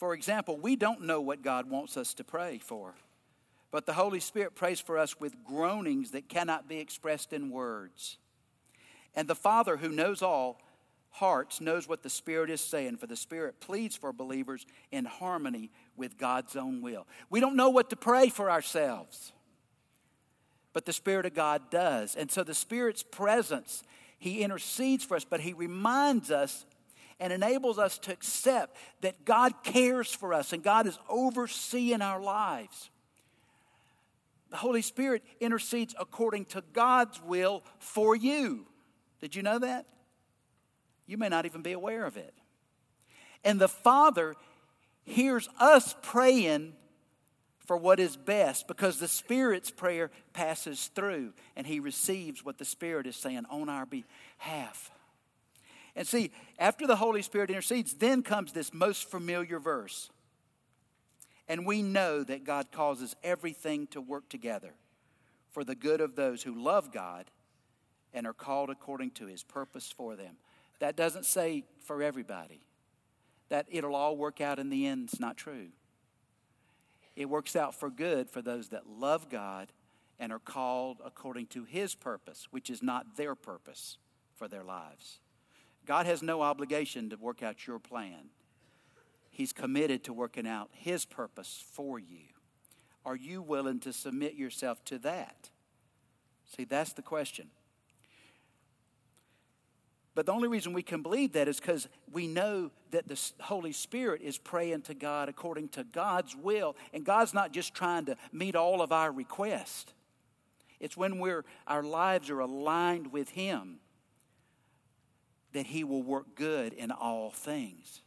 For 0.00 0.14
example, 0.14 0.56
we 0.56 0.76
don't 0.76 1.02
know 1.02 1.20
what 1.20 1.42
God 1.42 1.68
wants 1.68 1.98
us 1.98 2.14
to 2.14 2.24
pray 2.24 2.56
for, 2.56 2.94
but 3.70 3.84
the 3.84 3.92
Holy 3.92 4.18
Spirit 4.18 4.54
prays 4.54 4.80
for 4.80 4.96
us 4.96 5.20
with 5.20 5.44
groanings 5.44 6.12
that 6.12 6.26
cannot 6.26 6.70
be 6.70 6.78
expressed 6.78 7.34
in 7.34 7.50
words. 7.50 8.16
And 9.14 9.28
the 9.28 9.34
Father, 9.34 9.76
who 9.76 9.90
knows 9.90 10.22
all, 10.22 10.58
hearts 11.10 11.60
knows 11.60 11.86
what 11.86 12.02
the 12.02 12.08
Spirit 12.08 12.48
is 12.48 12.62
saying, 12.62 12.96
for 12.96 13.06
the 13.06 13.14
Spirit 13.14 13.60
pleads 13.60 13.94
for 13.94 14.10
believers 14.10 14.64
in 14.90 15.04
harmony 15.04 15.70
with 15.98 16.16
God's 16.16 16.56
own 16.56 16.80
will. 16.80 17.06
We 17.28 17.40
don't 17.40 17.54
know 17.54 17.68
what 17.68 17.90
to 17.90 17.96
pray 17.96 18.30
for 18.30 18.50
ourselves, 18.50 19.34
but 20.72 20.86
the 20.86 20.94
Spirit 20.94 21.26
of 21.26 21.34
God 21.34 21.68
does. 21.70 22.16
And 22.16 22.30
so 22.30 22.42
the 22.42 22.54
Spirit's 22.54 23.02
presence, 23.02 23.82
He 24.18 24.40
intercedes 24.44 25.04
for 25.04 25.18
us, 25.18 25.26
but 25.26 25.40
He 25.40 25.52
reminds 25.52 26.30
us 26.30 26.64
and 27.20 27.32
enables 27.32 27.78
us 27.78 27.98
to 27.98 28.12
accept 28.12 28.76
that 29.02 29.24
God 29.24 29.62
cares 29.62 30.12
for 30.12 30.34
us 30.34 30.52
and 30.52 30.62
God 30.62 30.86
is 30.86 30.98
overseeing 31.08 32.02
our 32.02 32.20
lives. 32.20 32.90
The 34.48 34.56
Holy 34.56 34.82
Spirit 34.82 35.22
intercedes 35.38 35.94
according 36.00 36.46
to 36.46 36.64
God's 36.72 37.22
will 37.22 37.62
for 37.78 38.16
you. 38.16 38.66
Did 39.20 39.36
you 39.36 39.42
know 39.42 39.60
that? 39.60 39.86
You 41.06 41.18
may 41.18 41.28
not 41.28 41.46
even 41.46 41.62
be 41.62 41.72
aware 41.72 42.04
of 42.06 42.16
it. 42.16 42.34
And 43.44 43.60
the 43.60 43.68
Father 43.68 44.34
hears 45.04 45.48
us 45.58 45.94
praying 46.02 46.74
for 47.66 47.76
what 47.76 48.00
is 48.00 48.16
best 48.16 48.66
because 48.66 48.98
the 48.98 49.08
Spirit's 49.08 49.70
prayer 49.70 50.10
passes 50.32 50.90
through 50.94 51.32
and 51.54 51.66
He 51.66 51.78
receives 51.78 52.44
what 52.44 52.58
the 52.58 52.64
Spirit 52.64 53.06
is 53.06 53.16
saying 53.16 53.44
on 53.50 53.68
our 53.68 53.86
behalf. 53.86 54.90
And 55.96 56.06
see, 56.06 56.30
after 56.58 56.86
the 56.86 56.96
Holy 56.96 57.22
Spirit 57.22 57.50
intercedes, 57.50 57.94
then 57.94 58.22
comes 58.22 58.52
this 58.52 58.72
most 58.72 59.10
familiar 59.10 59.58
verse. 59.58 60.10
And 61.48 61.66
we 61.66 61.82
know 61.82 62.22
that 62.22 62.44
God 62.44 62.70
causes 62.70 63.16
everything 63.24 63.88
to 63.88 64.00
work 64.00 64.28
together 64.28 64.74
for 65.50 65.64
the 65.64 65.74
good 65.74 66.00
of 66.00 66.14
those 66.14 66.44
who 66.44 66.54
love 66.54 66.92
God 66.92 67.30
and 68.12 68.26
are 68.26 68.32
called 68.32 68.70
according 68.70 69.10
to 69.12 69.26
His 69.26 69.42
purpose 69.42 69.92
for 69.94 70.16
them. 70.16 70.36
That 70.78 70.96
doesn't 70.96 71.26
say 71.26 71.64
for 71.84 72.02
everybody. 72.02 72.60
That 73.48 73.66
it'll 73.68 73.96
all 73.96 74.16
work 74.16 74.40
out 74.40 74.58
in 74.58 74.70
the 74.70 74.86
end 74.86 75.10
is 75.12 75.20
not 75.20 75.36
true. 75.36 75.68
It 77.16 77.28
works 77.28 77.56
out 77.56 77.74
for 77.74 77.90
good 77.90 78.30
for 78.30 78.40
those 78.40 78.68
that 78.68 78.88
love 78.88 79.28
God 79.28 79.72
and 80.18 80.32
are 80.32 80.38
called 80.38 80.98
according 81.04 81.46
to 81.48 81.64
His 81.64 81.94
purpose, 81.94 82.46
which 82.50 82.70
is 82.70 82.82
not 82.82 83.16
their 83.16 83.34
purpose 83.34 83.98
for 84.36 84.46
their 84.46 84.62
lives. 84.62 85.18
God 85.86 86.06
has 86.06 86.22
no 86.22 86.42
obligation 86.42 87.10
to 87.10 87.16
work 87.16 87.42
out 87.42 87.66
your 87.66 87.78
plan. 87.78 88.30
He's 89.30 89.52
committed 89.52 90.04
to 90.04 90.12
working 90.12 90.46
out 90.46 90.70
His 90.72 91.04
purpose 91.04 91.64
for 91.72 91.98
you. 91.98 92.26
Are 93.04 93.16
you 93.16 93.40
willing 93.40 93.80
to 93.80 93.92
submit 93.92 94.34
yourself 94.34 94.84
to 94.86 94.98
that? 95.00 95.50
See, 96.54 96.64
that's 96.64 96.92
the 96.92 97.02
question. 97.02 97.48
But 100.14 100.26
the 100.26 100.32
only 100.32 100.48
reason 100.48 100.72
we 100.72 100.82
can 100.82 101.02
believe 101.02 101.32
that 101.32 101.48
is 101.48 101.60
because 101.60 101.88
we 102.12 102.26
know 102.26 102.70
that 102.90 103.08
the 103.08 103.18
Holy 103.40 103.72
Spirit 103.72 104.20
is 104.22 104.36
praying 104.36 104.82
to 104.82 104.94
God 104.94 105.28
according 105.28 105.68
to 105.70 105.84
God's 105.84 106.36
will. 106.36 106.76
And 106.92 107.04
God's 107.04 107.32
not 107.32 107.52
just 107.52 107.74
trying 107.74 108.06
to 108.06 108.16
meet 108.32 108.56
all 108.56 108.82
of 108.82 108.92
our 108.92 109.12
requests, 109.12 109.94
it's 110.80 110.96
when 110.96 111.18
we're, 111.18 111.44
our 111.66 111.82
lives 111.82 112.30
are 112.30 112.40
aligned 112.40 113.12
with 113.12 113.30
Him 113.30 113.78
that 115.52 115.66
He 115.66 115.84
will 115.84 116.02
work 116.02 116.34
good 116.34 116.72
in 116.72 116.90
all 116.90 117.30
things. 117.30 118.02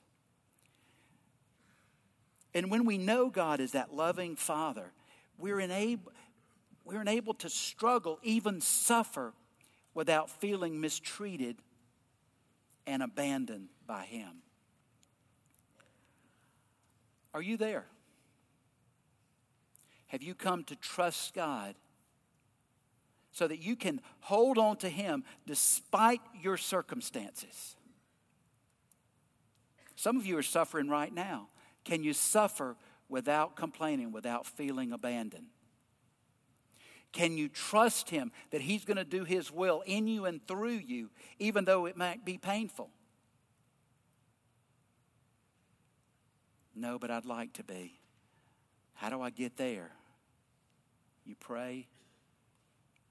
And 2.54 2.70
when 2.70 2.86
we 2.86 2.98
know 2.98 3.30
God 3.30 3.60
is 3.60 3.72
that 3.72 3.94
loving 3.94 4.36
Father, 4.36 4.92
we're 5.38 5.60
enabled, 5.60 6.14
we're 6.86 7.02
enabled 7.02 7.40
to 7.40 7.50
struggle, 7.50 8.20
even 8.24 8.62
suffer, 8.62 9.34
without 9.94 10.30
feeling 10.30 10.82
mistreated 10.82 11.58
and 12.86 13.02
abandoned 13.04 13.70
by 13.88 14.04
Him. 14.04 14.42
Are 17.34 17.42
you 17.42 17.58
there? 17.58 17.86
Have 20.08 20.22
you 20.22 20.36
come 20.36 20.64
to 20.66 20.76
trust 20.76 21.34
God 21.34 21.76
so 23.34 23.48
that 23.48 23.60
you 23.60 23.76
can 23.76 24.00
hold 24.22 24.58
on 24.58 24.78
to 24.78 24.90
Him 24.90 25.24
despite 25.46 26.22
your 26.42 26.56
circumstances? 26.56 27.76
Some 29.96 30.18
of 30.18 30.26
you 30.26 30.38
are 30.38 30.44
suffering 30.44 30.88
right 30.88 31.14
now. 31.14 31.50
Can 31.84 32.04
you 32.04 32.14
suffer 32.14 32.78
without 33.10 33.56
complaining, 33.56 34.12
without 34.12 34.46
feeling 34.46 34.94
abandoned? 34.94 35.48
Can 37.12 37.38
you 37.38 37.48
trust 37.48 38.10
Him 38.10 38.32
that 38.52 38.62
He's 38.62 38.86
going 38.86 38.98
to 38.98 39.04
do 39.04 39.24
His 39.24 39.52
will 39.52 39.84
in 39.86 40.08
you 40.08 40.26
and 40.26 40.46
through 40.48 40.82
you, 40.86 41.10
even 41.40 41.66
though 41.66 41.86
it 41.86 41.98
might 41.98 42.26
be 42.26 42.38
painful? 42.38 42.90
No, 46.76 46.98
but 46.98 47.12
I'd 47.12 47.26
like 47.26 47.54
to 47.54 47.64
be. 47.64 48.00
How 48.96 49.10
do 49.10 49.22
I 49.22 49.30
get 49.30 49.58
there? 49.58 49.92
You 51.26 51.36
pray, 51.40 51.88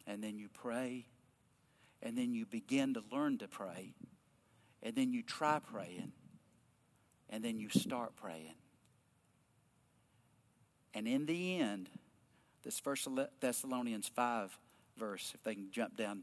and 0.07 0.23
then 0.23 0.39
you 0.39 0.49
pray, 0.49 1.07
and 2.03 2.17
then 2.17 2.35
you 2.35 2.47
begin 2.47 2.95
to 2.95 3.03
learn 3.11 3.39
to 3.39 3.49
pray, 3.49 3.95
and 4.83 4.95
then 4.95 5.13
you 5.13 5.23
try 5.23 5.59
praying, 5.59 6.13
and 7.31 7.45
then 7.45 7.59
you 7.59 7.69
start 7.69 8.17
praying. 8.17 8.55
And 10.95 11.09
in 11.09 11.27
the 11.27 11.59
end, 11.59 11.89
this 12.63 12.79
First 12.79 13.09
Thessalonians 13.41 14.09
5 14.15 14.59
verse, 14.97 15.33
if 15.35 15.43
they 15.43 15.55
can 15.55 15.71
jump 15.71 15.97
down. 15.97 16.23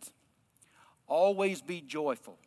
Always 1.08 1.62
be 1.62 1.82
joyful, 1.82 2.38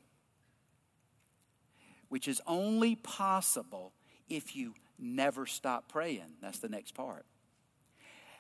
which 2.08 2.28
is 2.28 2.40
only 2.46 2.94
possible 2.94 3.92
if 4.28 4.54
you 4.54 4.74
never 4.98 5.46
stop 5.46 5.88
praying. 5.88 6.36
That's 6.40 6.58
the 6.58 6.68
next 6.68 6.94
part. 6.94 7.26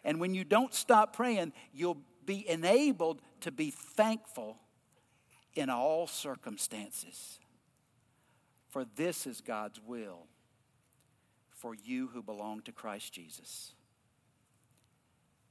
And 0.04 0.20
when 0.20 0.34
you 0.34 0.44
don't 0.44 0.74
stop 0.74 1.14
praying, 1.14 1.52
you'll 1.72 1.98
be 2.24 2.48
enabled 2.48 3.20
to 3.40 3.50
be 3.50 3.70
thankful 3.70 4.58
in 5.54 5.70
all 5.70 6.06
circumstances. 6.06 7.38
For 8.68 8.84
this 8.84 9.26
is 9.26 9.40
God's 9.40 9.80
will 9.80 10.26
for 11.50 11.74
you 11.74 12.08
who 12.08 12.22
belong 12.22 12.62
to 12.62 12.72
Christ 12.72 13.12
Jesus 13.12 13.74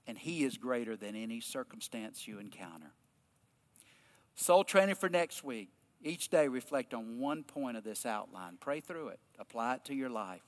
and 0.07 0.17
He 0.17 0.43
is 0.43 0.57
greater 0.57 0.97
than 0.97 1.15
any 1.15 1.39
circumstance 1.39 2.27
you 2.27 2.39
encounter. 2.39 2.91
Soul 4.35 4.63
training 4.63 4.95
for 4.95 5.09
next 5.09 5.43
week. 5.43 5.69
Each 6.03 6.29
day, 6.29 6.47
reflect 6.47 6.93
on 6.93 7.19
one 7.19 7.43
point 7.43 7.77
of 7.77 7.83
this 7.83 8.05
outline. 8.05 8.57
Pray 8.59 8.79
through 8.79 9.09
it, 9.09 9.19
apply 9.39 9.75
it 9.75 9.85
to 9.85 9.93
your 9.93 10.09
life. 10.09 10.41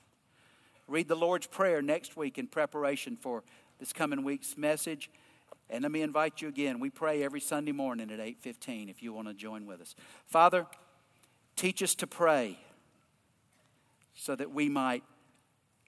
Read 0.88 1.08
the 1.08 1.16
Lord's 1.16 1.48
Prayer 1.48 1.82
next 1.82 2.18
week 2.18 2.38
in 2.38 2.48
preparation 2.48 3.16
for 3.16 3.44
this 3.80 3.94
coming 3.94 4.24
week's 4.24 4.58
message. 4.58 5.10
And 5.74 5.82
let 5.82 5.92
me 5.92 6.04
invite 6.04 6.40
you 6.40 6.48
again. 6.48 6.80
We 6.80 6.92
pray 6.92 7.24
every 7.24 7.42
Sunday 7.42 7.72
morning 7.72 8.12
at 8.12 8.20
8:15 8.20 8.90
if 8.90 9.02
you 9.02 9.12
want 9.12 9.28
to 9.28 9.34
join 9.34 9.66
with 9.66 9.82
us. 9.82 9.96
Father, 10.28 10.68
teach 11.56 11.82
us 11.82 11.96
to 11.96 12.06
pray 12.06 12.60
so 14.14 14.36
that 14.36 14.52
we 14.52 14.70
might 14.70 15.04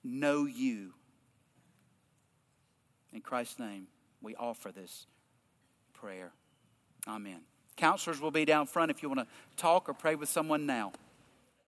know 0.03 0.45
you 0.45 0.95
in 3.13 3.21
Christ's 3.21 3.59
name, 3.59 3.87
we 4.21 4.35
offer 4.35 4.71
this 4.71 5.05
prayer. 5.93 6.33
Amen. 7.07 7.41
Counselors 7.77 8.19
will 8.19 8.31
be 8.31 8.43
down 8.43 8.65
front 8.65 8.89
if 8.89 9.03
you 9.03 9.09
want 9.09 9.21
to 9.21 9.27
talk 9.55 9.87
or 9.87 9.93
pray 9.93 10.15
with 10.15 10.29
someone 10.29 10.65
now. 10.65 10.91